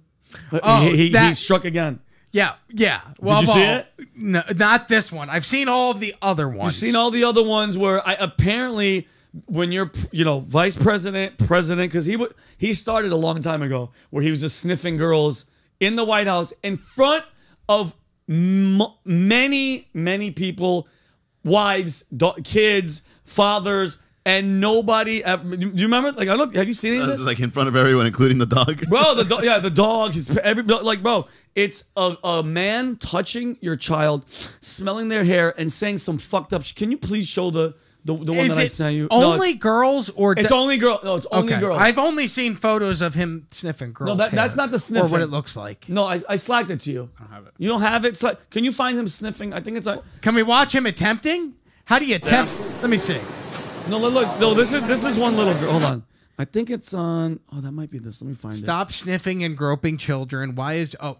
[0.51, 1.99] Uh, Oh, he, he, he struck again.
[2.31, 2.99] Yeah, yeah.
[3.21, 3.87] Well, you see it?
[4.15, 5.29] No, not this one.
[5.29, 6.81] I've seen all of the other ones.
[6.81, 9.07] You've seen all the other ones where I apparently
[9.45, 13.61] when you're you know vice president, president, because he would he started a long time
[13.61, 15.45] ago where he was just sniffing girls
[15.79, 17.23] in the White House in front
[17.69, 17.93] of
[18.29, 20.87] m- many, many people,
[21.45, 25.23] wives, do- kids, fathers, and nobody.
[25.23, 26.11] Ever, do you remember?
[26.11, 26.53] Like, I don't.
[26.55, 27.19] Have you seen any of This this?
[27.21, 28.81] is like in front of everyone, including the dog.
[28.89, 29.13] bro.
[29.15, 30.11] The dog, yeah, the dog.
[30.13, 31.27] His every like, bro.
[31.55, 36.63] It's a, a man touching your child, smelling their hair, and saying some fucked up.
[36.63, 37.75] Sh- Can you please show the
[38.05, 39.07] the, the one Is that I it sent you?
[39.09, 40.99] No, only it's, girls or it's do- only girl.
[41.03, 41.59] No, it's only okay?
[41.59, 41.79] girls.
[41.79, 44.17] I've only seen photos of him sniffing girls.
[44.19, 45.11] that- that's not the or sniffing.
[45.11, 45.89] what it looks like.
[45.89, 47.09] no, I, I slacked it to you.
[47.19, 47.53] I don't have it.
[47.57, 48.09] You don't have it.
[48.09, 49.53] It's can you find him sniffing?
[49.53, 50.01] I think it's like.
[50.21, 51.55] Can we watch him attempting?
[51.85, 52.51] How do you attempt?
[52.81, 53.19] Let me see.
[53.89, 54.39] No, look, look.
[54.39, 55.71] No, this is this is one little girl.
[55.71, 56.03] Hold on.
[56.37, 57.39] I think it's on.
[57.53, 58.21] Oh, that might be this.
[58.21, 58.57] Let me find it.
[58.57, 60.55] Stop sniffing and groping children.
[60.55, 61.17] Why is oh?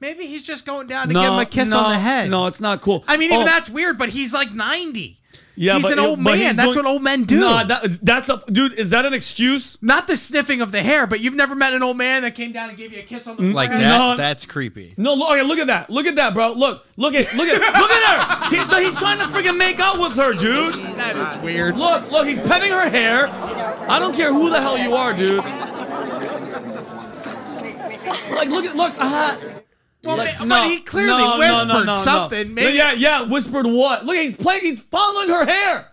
[0.00, 2.30] Maybe he's just going down to No, give him a kiss no, on the head.
[2.30, 3.04] No, it's not cool.
[3.08, 3.98] I mean, even Oh, that's weird.
[3.98, 5.18] But he's like ninety.
[5.60, 6.36] Yeah, he's but- an old man.
[6.38, 7.40] he's That's doing- what old men do.
[7.40, 8.74] No, that, that's a dude.
[8.74, 9.76] Is that an excuse?
[9.82, 12.52] Not the sniffing of the hair, but you've never met an old man that came
[12.52, 13.80] down and gave you a kiss on the Like that.
[13.80, 14.16] No.
[14.16, 14.94] That's creepy.
[14.96, 15.90] No, look, okay, look at that.
[15.90, 16.52] Look at that, bro.
[16.52, 18.78] Look, look at, look at, look at her.
[18.78, 20.74] He, he's trying to freaking make out with her, dude.
[20.96, 21.76] That is weird.
[21.76, 23.28] Look, look, he's petting her hair.
[23.90, 25.44] I don't care who the hell you are, dude.
[28.30, 28.94] Like, look at, look.
[28.98, 29.36] Uh,
[30.08, 32.54] Well, like, ma- but he clearly whispered something.
[32.54, 34.04] Maybe Yeah, yeah, whispered what?
[34.04, 34.62] Look, he's playing.
[34.62, 35.88] He's following her hair,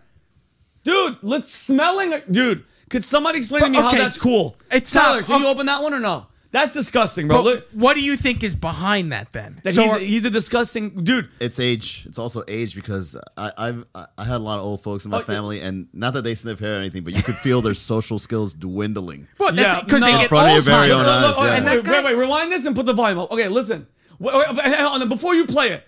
[0.83, 1.17] dude.
[1.21, 2.13] Let's smelling.
[2.13, 2.31] it.
[2.31, 4.55] Dude, could somebody explain to But, me how that's cool?
[4.71, 5.17] it's Tyler.
[5.21, 6.27] not- can you um, open that one or no?
[6.51, 7.37] That's disgusting, bro.
[7.39, 9.59] But Look, what do you think is behind that then?
[9.63, 11.27] that So he's, are- he's a disgusting dude.
[11.41, 12.05] It's age.
[12.07, 15.11] It's also age because I, I've I I had a lot of old folks in
[15.11, 15.25] my Oh, yeah.
[15.25, 18.19] family, and not that they sniff hair or anything, but you could feel their social
[18.19, 19.27] skills dwindling.
[19.37, 20.07] well, that's Yeah, because no.
[20.07, 20.93] they In get front of your very Alzheimer's.
[20.93, 21.43] own eyes, Look, yeah.
[21.43, 23.31] wait, And that wait, wait, rewind this and put the volume up.
[23.33, 23.87] Okay, listen.
[24.19, 25.87] Wait, wait, wait, hang on, before you play it,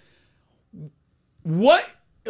[1.44, 1.84] what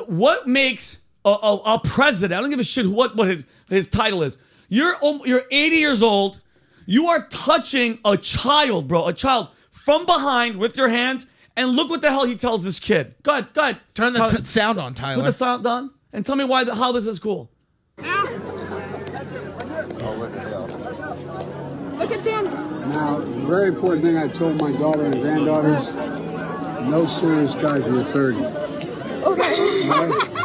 [0.08, 2.38] what makes a, a, a president?
[2.38, 4.38] I don't give a shit what what his his title is.
[4.70, 6.42] You're um, you're 80 years old.
[6.86, 11.28] You are touching a child, bro, a child from behind with your hands.
[11.56, 13.16] And look what the hell he tells this kid.
[13.24, 13.80] Go ahead, go ahead.
[13.96, 15.16] Turn the Tyler, t- sound on, Tyler.
[15.16, 17.50] Put the sound on and tell me why the, how this is cool.
[21.98, 22.77] Look at Dan.
[22.90, 25.94] Now, the very important thing I told my daughter and granddaughters,
[26.88, 28.64] no serious guys in your 30s.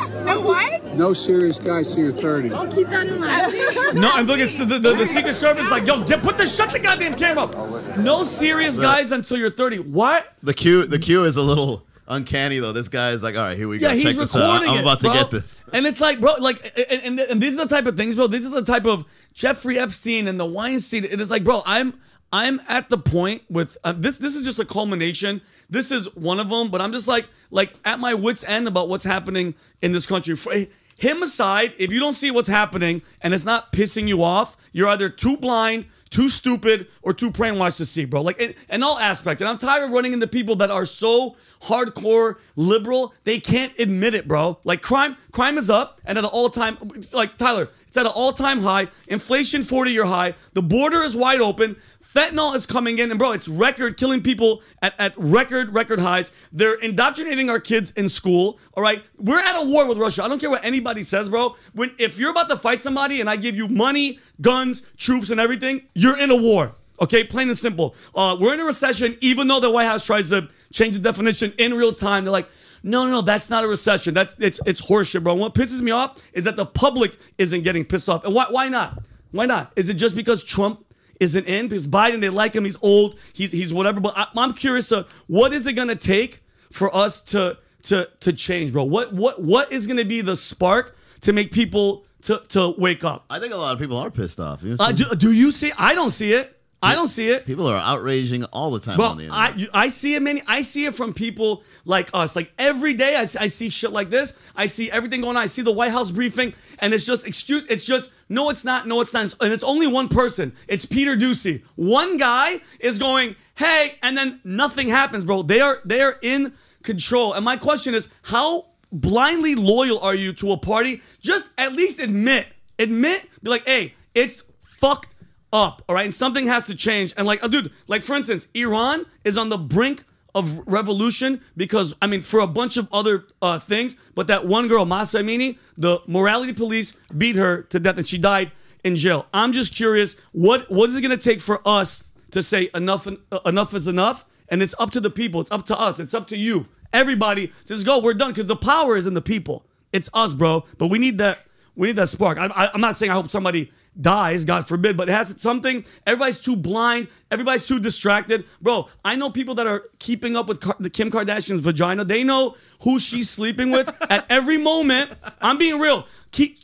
[0.22, 0.84] No what?
[0.94, 2.52] No serious guys till you're 30.
[2.52, 4.00] I'll keep that in mind.
[4.00, 6.70] No, and look, it's the, the, the Secret Service like, yo, get, put the shut
[6.70, 7.96] the goddamn camera up.
[7.98, 9.78] No serious guys until you're 30.
[9.80, 10.32] What?
[10.44, 12.72] The cue the cue is a little uncanny though.
[12.72, 13.88] This guy is like, all right, here we go.
[13.88, 14.42] Yeah, Check he's this out.
[14.42, 15.14] recording I'm it, about to bro.
[15.14, 15.68] get this.
[15.72, 18.28] And it's like, bro, like, and, and, and these are the type of things, bro.
[18.28, 21.04] These are the type of Jeffrey Epstein and the Weinstein.
[21.04, 21.98] And it's like, bro, I'm
[22.32, 24.18] I'm at the point with uh, this.
[24.18, 25.42] This is just a culmination.
[25.68, 28.88] This is one of them, but I'm just like, like at my wits end about
[28.88, 30.34] what's happening in this country.
[30.34, 30.54] For,
[31.02, 34.88] him aside, if you don't see what's happening and it's not pissing you off, you're
[34.88, 38.22] either too blind, too stupid, or too brainwashed to see, bro.
[38.22, 39.40] Like in, in all aspects.
[39.40, 44.14] And I'm tired of running into people that are so hardcore liberal, they can't admit
[44.14, 44.58] it, bro.
[44.64, 46.76] Like crime, crime is up and at an all-time
[47.12, 48.88] like Tyler, it's at an all-time high.
[49.08, 50.34] Inflation 40-year high.
[50.54, 51.76] The border is wide open.
[52.12, 56.30] Fentanyl is coming in, and bro, it's record killing people at, at record, record highs.
[56.52, 58.58] They're indoctrinating our kids in school.
[58.74, 59.02] All right.
[59.16, 60.22] We're at a war with Russia.
[60.22, 61.56] I don't care what anybody says, bro.
[61.72, 65.40] When if you're about to fight somebody and I give you money, guns, troops, and
[65.40, 66.74] everything, you're in a war.
[67.00, 67.96] Okay, plain and simple.
[68.14, 71.52] Uh, we're in a recession, even though the White House tries to change the definition
[71.58, 72.24] in real time.
[72.24, 72.48] They're like,
[72.82, 74.12] no, no, no, that's not a recession.
[74.12, 75.32] That's it's it's horseshit, bro.
[75.32, 78.24] And what pisses me off is that the public isn't getting pissed off.
[78.24, 79.06] And why why not?
[79.30, 79.72] Why not?
[79.76, 80.84] Is it just because Trump
[81.22, 81.68] isn't in?
[81.68, 82.64] Because Biden, they like him.
[82.64, 83.18] He's old.
[83.32, 84.00] He's he's whatever.
[84.00, 84.92] But I, I'm curious.
[84.92, 88.84] Uh, what is it gonna take for us to to to change, bro?
[88.84, 93.24] What what what is gonna be the spark to make people to to wake up?
[93.30, 94.62] I think a lot of people are pissed off.
[94.62, 95.72] You know Uh, do, do you see?
[95.78, 96.58] I don't see it.
[96.82, 97.46] I don't see it.
[97.46, 99.70] people are outraging all the time Bro, on the internet.
[99.74, 100.42] I I see it many.
[100.46, 102.34] I see it from people like us.
[102.34, 104.36] Like every day, I, I see shit like this.
[104.56, 105.42] I see everything going on.
[105.42, 107.64] I see the White House briefing, and it's just excuse.
[107.66, 108.86] It's just no, it's not.
[108.86, 109.34] No, it's not.
[109.40, 110.54] And it's only one person.
[110.68, 111.62] It's Peter Doocy.
[111.76, 115.42] One guy is going, hey, and then nothing happens, bro.
[115.42, 116.52] They are they are in
[116.82, 117.32] control.
[117.32, 121.00] And my question is, how blindly loyal are you to a party?
[121.20, 122.46] Just at least admit,
[122.78, 125.14] admit, be like, hey, it's fucked
[125.52, 126.04] up, all right?
[126.04, 127.12] And something has to change.
[127.16, 131.94] And like, uh, dude, like for instance, Iran is on the brink of revolution because
[132.00, 135.58] I mean, for a bunch of other uh, things, but that one girl, Mahsa Amini,
[135.76, 138.52] the morality police beat her to death, and she died
[138.84, 139.26] in jail.
[139.32, 143.40] I'm just curious, what what is it gonna take for us to say enough uh,
[143.44, 144.24] enough is enough?
[144.48, 145.40] And it's up to the people.
[145.40, 145.98] It's up to us.
[145.98, 146.66] It's up to you.
[146.92, 148.00] Everybody to just go.
[148.00, 149.64] We're done because the power is in the people.
[149.92, 150.64] It's us, bro.
[150.78, 151.42] But we need that.
[151.74, 152.36] We need that spark.
[152.36, 155.84] I, I, I'm not saying I hope somebody dies, God forbid, but it has something.
[156.06, 157.08] Everybody's too blind.
[157.30, 158.88] Everybody's too distracted, bro.
[159.04, 162.04] I know people that are keeping up with Ka- the Kim Kardashian's vagina.
[162.04, 165.12] They know who she's sleeping with at every moment.
[165.40, 166.06] I'm being real.
[166.30, 166.58] Keep,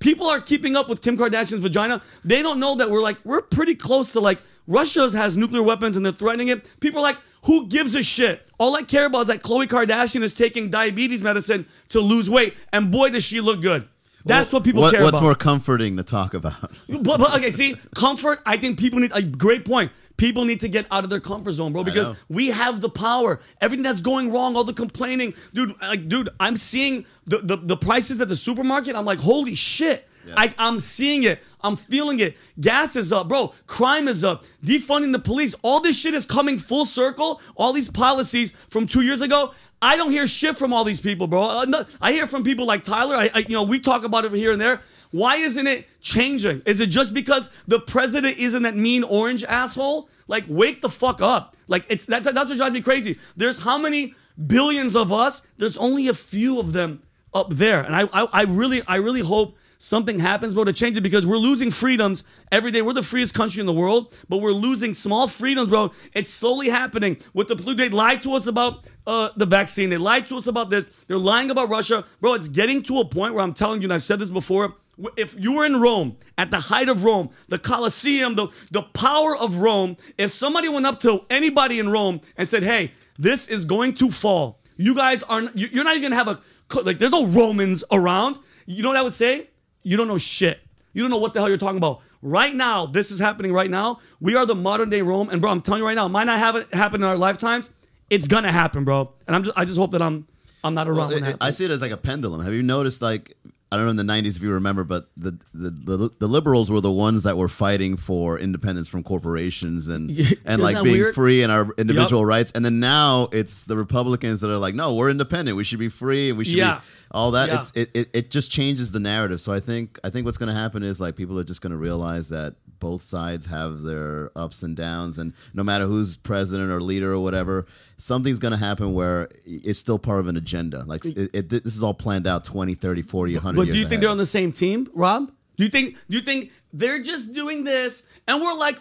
[0.00, 2.02] people are keeping up with Kim Kardashian's vagina.
[2.24, 5.96] They don't know that we're like we're pretty close to like Russia has nuclear weapons
[5.96, 6.68] and they're threatening it.
[6.80, 8.48] People are like, who gives a shit?
[8.58, 12.54] All I care about is that Khloe Kardashian is taking diabetes medicine to lose weight,
[12.72, 13.88] and boy, does she look good.
[14.24, 15.24] That's what people What- care what's about.
[15.24, 16.70] more comforting to talk about?
[16.88, 18.40] But, but okay, see, comfort.
[18.44, 19.92] I think people need a great point.
[20.16, 23.40] People need to get out of their comfort zone, bro, because we have the power.
[23.60, 25.74] Everything that's going wrong, all the complaining, dude.
[25.80, 28.94] Like, dude, I'm seeing the the, the prices at the supermarket.
[28.94, 30.06] I'm like, holy shit.
[30.36, 31.42] I, I'm seeing it.
[31.62, 32.36] I'm feeling it.
[32.60, 33.52] Gas is up, bro.
[33.66, 34.44] Crime is up.
[34.64, 35.56] Defunding the police.
[35.62, 37.40] All this shit is coming full circle.
[37.56, 39.54] All these policies from two years ago.
[39.82, 41.42] I don't hear shit from all these people, bro.
[41.42, 43.16] Uh, I hear from people like Tyler.
[43.16, 44.82] I, I, you know, we talk about it here and there.
[45.10, 46.62] Why isn't it changing?
[46.66, 50.08] Is it just because the president isn't that mean orange asshole?
[50.28, 51.56] Like, wake the fuck up.
[51.66, 53.18] Like, it's that, that's what drives me crazy.
[53.36, 54.14] There's how many
[54.46, 55.46] billions of us?
[55.56, 57.02] There's only a few of them
[57.32, 60.96] up there, and I, I, I really, I really hope something happens, bro, to change
[60.96, 62.22] it because we're losing freedoms
[62.52, 62.82] every day.
[62.82, 65.90] We're the freest country in the world, but we're losing small freedoms, bro.
[66.14, 67.16] It's slowly happening.
[67.34, 69.88] With the flu, they lied to us about uh, the vaccine.
[69.90, 70.86] They lied to us about this.
[71.08, 72.34] They're lying about Russia, bro.
[72.34, 74.76] It's getting to a point where I'm telling you, and I've said this before.
[75.16, 79.34] If you were in Rome, at the height of Rome, the Colosseum, the, the power
[79.34, 83.64] of Rome, if somebody went up to anybody in Rome and said, hey, this is
[83.64, 87.12] going to fall, you guys are, you- you're not even gonna have a, like, there's
[87.12, 88.38] no Romans around.
[88.66, 89.48] You know what I would say?
[89.82, 90.60] You don't know shit.
[90.92, 92.00] You don't know what the hell you're talking about.
[92.22, 94.00] Right now, this is happening right now.
[94.20, 96.24] We are the modern day Rome, and bro, I'm telling you right now, it might
[96.24, 97.70] not have it happen in our lifetimes.
[98.10, 99.12] It's gonna happen, bro.
[99.26, 100.26] And I'm just, I just hope that I'm,
[100.64, 101.12] I'm not around.
[101.12, 102.42] it it- I see it as like a pendulum.
[102.42, 103.36] Have you noticed, like,
[103.72, 106.70] I don't know in the '90s if you remember, but the the, the, the liberals
[106.70, 110.10] were the ones that were fighting for independence from corporations and
[110.44, 111.14] and like being weird?
[111.14, 112.50] free and our individual rights.
[112.52, 115.56] And then now it's the Republicans that are like, no, we're independent.
[115.56, 116.76] We should be free and we should Yeah.
[116.76, 117.48] be all that.
[117.48, 117.56] Yeah.
[117.58, 119.40] It's it, it it just changes the narrative.
[119.40, 121.70] So I think I think what's going to happen is like people are just going
[121.72, 126.70] to realize that both sides have their ups and downs and no matter who's president
[126.70, 127.66] or leader or whatever
[127.96, 131.76] something's going to happen where it's still part of an agenda like it, it, this
[131.76, 134.02] is all planned out 20 30 40 100 But do you think ahead.
[134.02, 135.30] they're on the same team, Rob?
[135.56, 138.78] Do you think do you think they're just doing this and we're like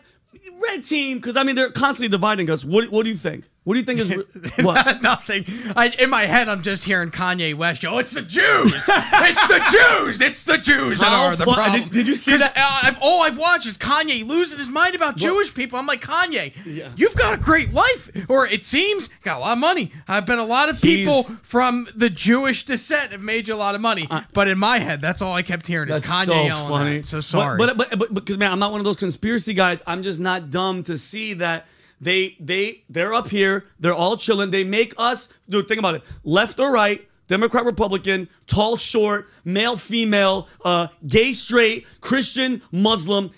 [0.62, 2.64] red team because I mean they're constantly dividing us.
[2.64, 3.50] What what do you think?
[3.70, 4.10] What do you think is
[4.66, 5.00] what?
[5.04, 5.46] Nothing.
[5.76, 8.74] I, in my head, I'm just hearing Kanye West go, "It's the Jews!
[8.74, 10.22] it's the Jews!
[10.22, 12.54] It's the Jews that are the fu- problem." did- did you see that?
[12.58, 15.78] uh, I've, all I've watched is Kanye losing his mind about Jewish people.
[15.78, 16.52] I'm like, Kanye,
[16.98, 19.92] you've got a great life, or it seems got a lot of money.
[20.08, 23.56] I've been a lot of people He's- from the Jewish descent have made you a
[23.56, 24.10] lot of money.
[24.34, 26.98] but in my head, that's all I kept hearing is That's Kanye so yelling funny.
[26.98, 27.06] that.
[27.06, 27.60] So sorry.
[27.60, 29.84] But but because man, I'm not one of those conspiracy guys.
[29.86, 31.68] I'm just not dumb to see that
[32.02, 33.66] they they they're up here.
[33.80, 34.52] They're all chilling.
[34.52, 35.68] They make us dude.
[35.68, 36.04] Think about it.
[36.24, 37.06] Left or right.
[37.28, 43.30] Democrat, Republican, tall, short, male, female, uh, gay, straight, Christian, Muslim.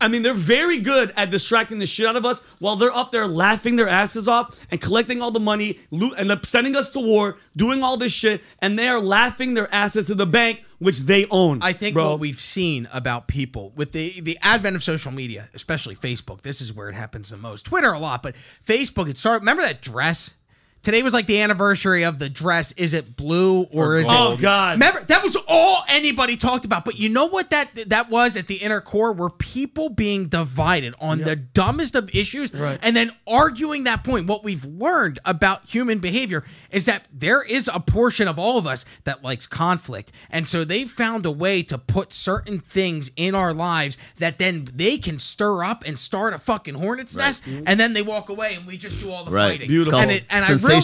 [0.00, 3.12] I mean, they're very good at distracting the shit out of us while they're up
[3.12, 7.38] there laughing their asses off and collecting all the money and sending us to war,
[7.56, 11.26] doing all this shit, and they are laughing their asses to the bank, which they
[11.30, 11.60] own.
[11.62, 12.10] I think bro.
[12.10, 16.60] what we've seen about people with the the advent of social media, especially Facebook, this
[16.60, 17.66] is where it happens the most.
[17.66, 18.34] Twitter a lot, but
[18.66, 19.08] Facebook.
[19.08, 19.40] It started.
[19.40, 20.34] Remember that dress?
[20.82, 22.72] Today was like the anniversary of the dress.
[22.72, 24.32] Is it blue or, is gold.
[24.32, 24.38] it?
[24.38, 24.72] Oh, God.
[24.72, 26.86] Remember that was all anybody talked about.
[26.86, 30.94] But you know what that that was at the inner core were people being divided
[30.98, 32.78] on the dumbest of issues, Right.
[32.82, 34.26] and then arguing that point.
[34.26, 38.66] What we've learned about human behavior is that there is a portion of all of
[38.66, 40.12] us that likes conflict.
[40.30, 44.66] And so they've found a way to put certain things in our lives that then
[44.74, 47.42] they can stir up and start a fucking hornet's nest.
[47.66, 49.50] And then they walk away and we just do all the Right.
[49.52, 49.68] fighting.
[49.68, 49.98] Beautiful.
[50.00, 50.80] And, it, and I really-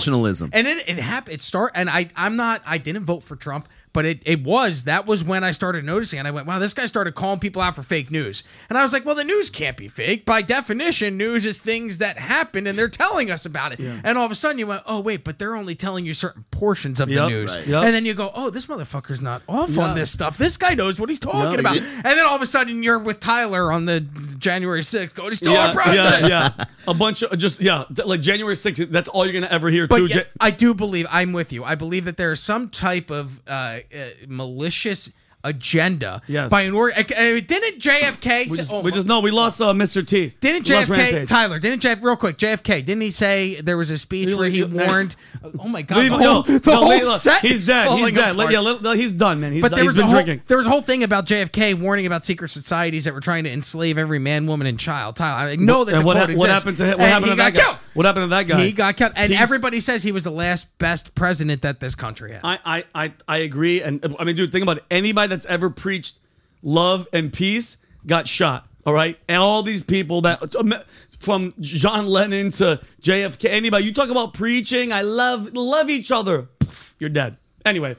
[0.53, 1.35] and it, it happened.
[1.35, 4.85] It start and I I'm not I didn't vote for Trump, but it, it was
[4.85, 7.63] that was when I started noticing and I went, wow, this guy started calling people
[7.63, 8.45] out for fake news.
[8.69, 10.27] And I was like, well, the news can't be fake.
[10.27, 13.81] By definition, news is things that happen and they're telling us about it.
[13.81, 16.45] And all of a sudden you went, oh wait, but they're only telling you certain
[16.51, 17.57] portions of the news.
[17.57, 17.67] Right.
[17.67, 17.85] Yep.
[17.85, 19.85] And then you go, oh, this motherfucker's not off Yeah.
[19.89, 20.37] on this stuff.
[20.37, 21.61] This guy knows what he's talking Yeah.
[21.61, 21.77] about.
[21.79, 24.01] It- And then all of a sudden you're with Tyler on the
[24.39, 26.29] January 6th going, he's still yeah, our president.
[26.29, 26.65] yeah, yeah.
[26.87, 28.91] A bunch of just yeah, like January 6th.
[28.91, 29.87] That's all you're gonna ever hear.
[29.87, 30.07] But too.
[30.09, 31.65] yeah, I do believe I'm with you.
[31.65, 35.13] I believe that there is some type of uh, uh, malicious
[35.47, 36.51] agenda Yes.
[36.51, 39.61] by an or- uh, didn't JFK We say- just, oh, we just know we lost
[39.63, 40.07] uh, Mr.
[40.07, 40.33] T.
[40.41, 43.99] didn't We JFK Tyler didn't JF real quick JFK didn't he say there was a
[43.99, 45.17] speech where he warned
[45.59, 47.89] oh my god Leave- the whole, the yo, whole set he's dead.
[47.91, 48.35] He's dead.
[48.35, 48.53] apart.
[48.53, 49.53] Yeah, let- let- he's done, man.
[49.53, 49.77] He's, but done.
[49.77, 50.43] there he's was a been whole, drinking.
[50.47, 53.51] there was a whole thing about JFK warning about secret societies that were trying to
[53.53, 55.17] enslave every man, woman, and child.
[55.17, 56.99] Tyler, I know that and the what, ha- what happened to him?
[56.99, 57.61] What happened to that guy?
[57.61, 57.77] killed.
[57.95, 58.61] What happened to that guy?
[58.65, 61.95] He got killed, and He's- everybody says he was the last best president that this
[61.95, 62.41] country had.
[62.45, 63.83] I, I, I, I agree.
[63.83, 64.85] And I mean, dude, think about it.
[64.91, 66.19] Anybody that's ever preached
[66.63, 67.77] love and peace
[68.07, 68.67] got shot.
[68.87, 69.19] All right.
[69.29, 70.55] And all these people that
[71.21, 76.49] from John Lennon to JFK, anybody, you talk about preaching, I love, love each other.
[76.99, 77.37] You're dead.
[77.67, 77.97] Anyway,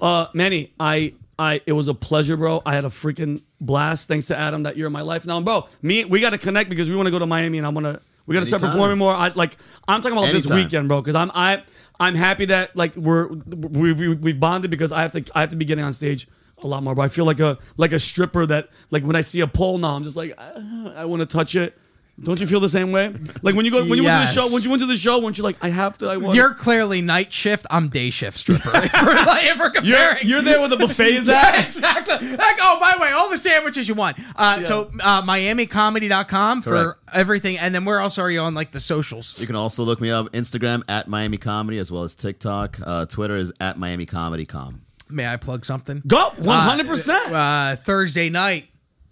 [0.00, 2.60] uh, Manny, I, I, it was a pleasure, bro.
[2.66, 4.08] I had a freaking blast.
[4.08, 5.36] Thanks to Adam that you're in my life now.
[5.36, 7.66] And bro, me, we got to connect because we want to go to Miami and
[7.66, 9.14] I want to, we got to start performing more.
[9.14, 9.56] I like,
[9.88, 11.62] I'm talking about this weekend, bro, because I'm, I,
[11.98, 15.56] I'm happy that like we're, we've, we've bonded because I have to, I have to
[15.56, 16.26] be getting on stage
[16.62, 16.94] a lot more.
[16.94, 19.78] But I feel like a, like a stripper that, like when I see a pole
[19.78, 21.76] now, I'm just like, "Ah, I want to touch it.
[22.22, 23.12] Don't you feel the same way?
[23.42, 24.94] Like when you go, when you went to the show, when you went to the
[24.94, 26.36] show, weren't you like, I have to, I want.
[26.36, 27.66] You're clearly night shift.
[27.70, 28.70] I'm day shift stripper.
[28.72, 31.66] if we're, like, if we're you're, you're there where the buffet is at.
[31.66, 32.36] exactly.
[32.36, 34.16] Like, oh, by the way, all the sandwiches you want.
[34.36, 36.98] Uh, So, uh, MiamiComedy.com for Correct.
[37.12, 37.58] everything.
[37.58, 39.36] And then where else are you on like the socials?
[39.40, 42.78] You can also look me up Instagram at Miami Comedy as well as TikTok.
[42.84, 44.82] Uh, Twitter is at Miami Comedy Com.
[45.10, 46.02] May I plug something?
[46.06, 46.86] Go 100.
[46.86, 48.68] percent Uh, Thursday night,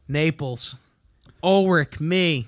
[0.09, 0.74] Naples,
[1.43, 2.47] Ulrich, me,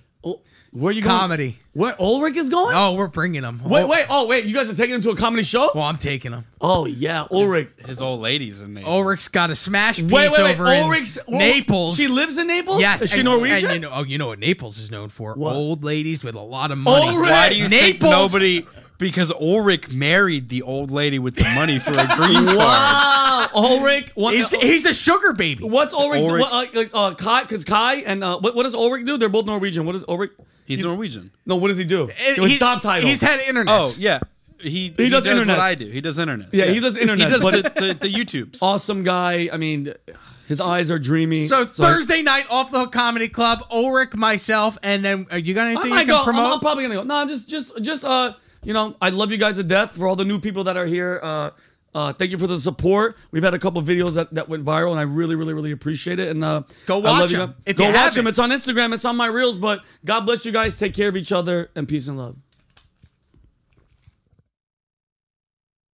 [0.73, 1.17] Where you going?
[1.19, 1.59] comedy.
[1.73, 2.75] Where Ulrich is going?
[2.77, 3.61] Oh, we're bringing them.
[3.65, 5.71] Wait, wait, oh wait, you guys are taking him to a comedy show?
[5.75, 6.47] Well, I'm taking them.
[6.61, 7.69] Oh yeah, Ulrich.
[7.87, 8.85] His old ladies in there.
[8.87, 10.51] Ulrich's got a smash piece Wait, wait, wait.
[10.55, 11.97] over in Ulrich's Naples.
[11.97, 12.81] She lives in Naples.
[12.81, 13.71] Yes, is she and- Norwegian?
[13.71, 15.35] And you know, oh, you know what Naples is known for?
[15.35, 15.55] What?
[15.55, 17.09] Old ladies with a lot of money.
[17.09, 17.29] Ulrich!
[17.31, 18.65] Why do you think Naples- nobody?
[18.99, 22.57] Because Ulrich married the old lady with the money for a green card.
[22.57, 24.13] Wow, Ulrich.
[24.15, 25.65] What, He's, uh, he's a sugar baby.
[25.65, 26.25] what's Ulrich's?
[26.25, 27.43] Ulrich- What, uh, like, uh, Kai?
[27.43, 29.17] Because Kai and uh, what, what does Ulrich do?
[29.17, 29.85] They're both Norwegian.
[29.85, 30.31] What does Ulrich?
[30.65, 31.31] He's, Norwegian.
[31.45, 32.03] No, what does he do?
[32.09, 33.09] And His he- top title.
[33.09, 33.75] He's had internet.
[33.77, 34.21] Oh yeah,
[34.61, 35.49] he he, does does, internets.
[35.49, 35.87] what I do.
[35.87, 36.49] He does internet.
[36.53, 37.29] Yeah, he does internet.
[37.29, 38.63] He does the, the, the YouTubes.
[38.63, 39.51] awesome guy.
[39.53, 39.93] I mean,
[40.47, 41.49] his eyes are dreamy.
[41.49, 45.37] So It's like- Thursday night, off the hook comedy club, Ulrich, myself, and then uh,
[45.37, 46.19] you got I anything you can go.
[46.19, 46.53] I'm, promote?
[46.55, 47.03] I'm probably gonna go.
[47.03, 48.05] No, I'm just, just, just.
[48.05, 48.33] Uh,
[48.65, 49.93] you know, I love you guys to death.
[49.97, 51.51] For all the new people that are here, uh,
[51.95, 53.17] uh, thank you for the support.
[53.31, 56.19] We've had a couple videos that, that went viral, and I really, really, really appreciate
[56.19, 56.29] it.
[56.29, 58.25] And uh, Go I watch them, Go watch them.
[58.25, 58.27] haven't.
[58.27, 58.93] It's on Instagram.
[58.95, 59.57] It's on my reels.
[59.57, 60.79] But God bless you guys.
[60.79, 62.37] Take care of each other and peace and love.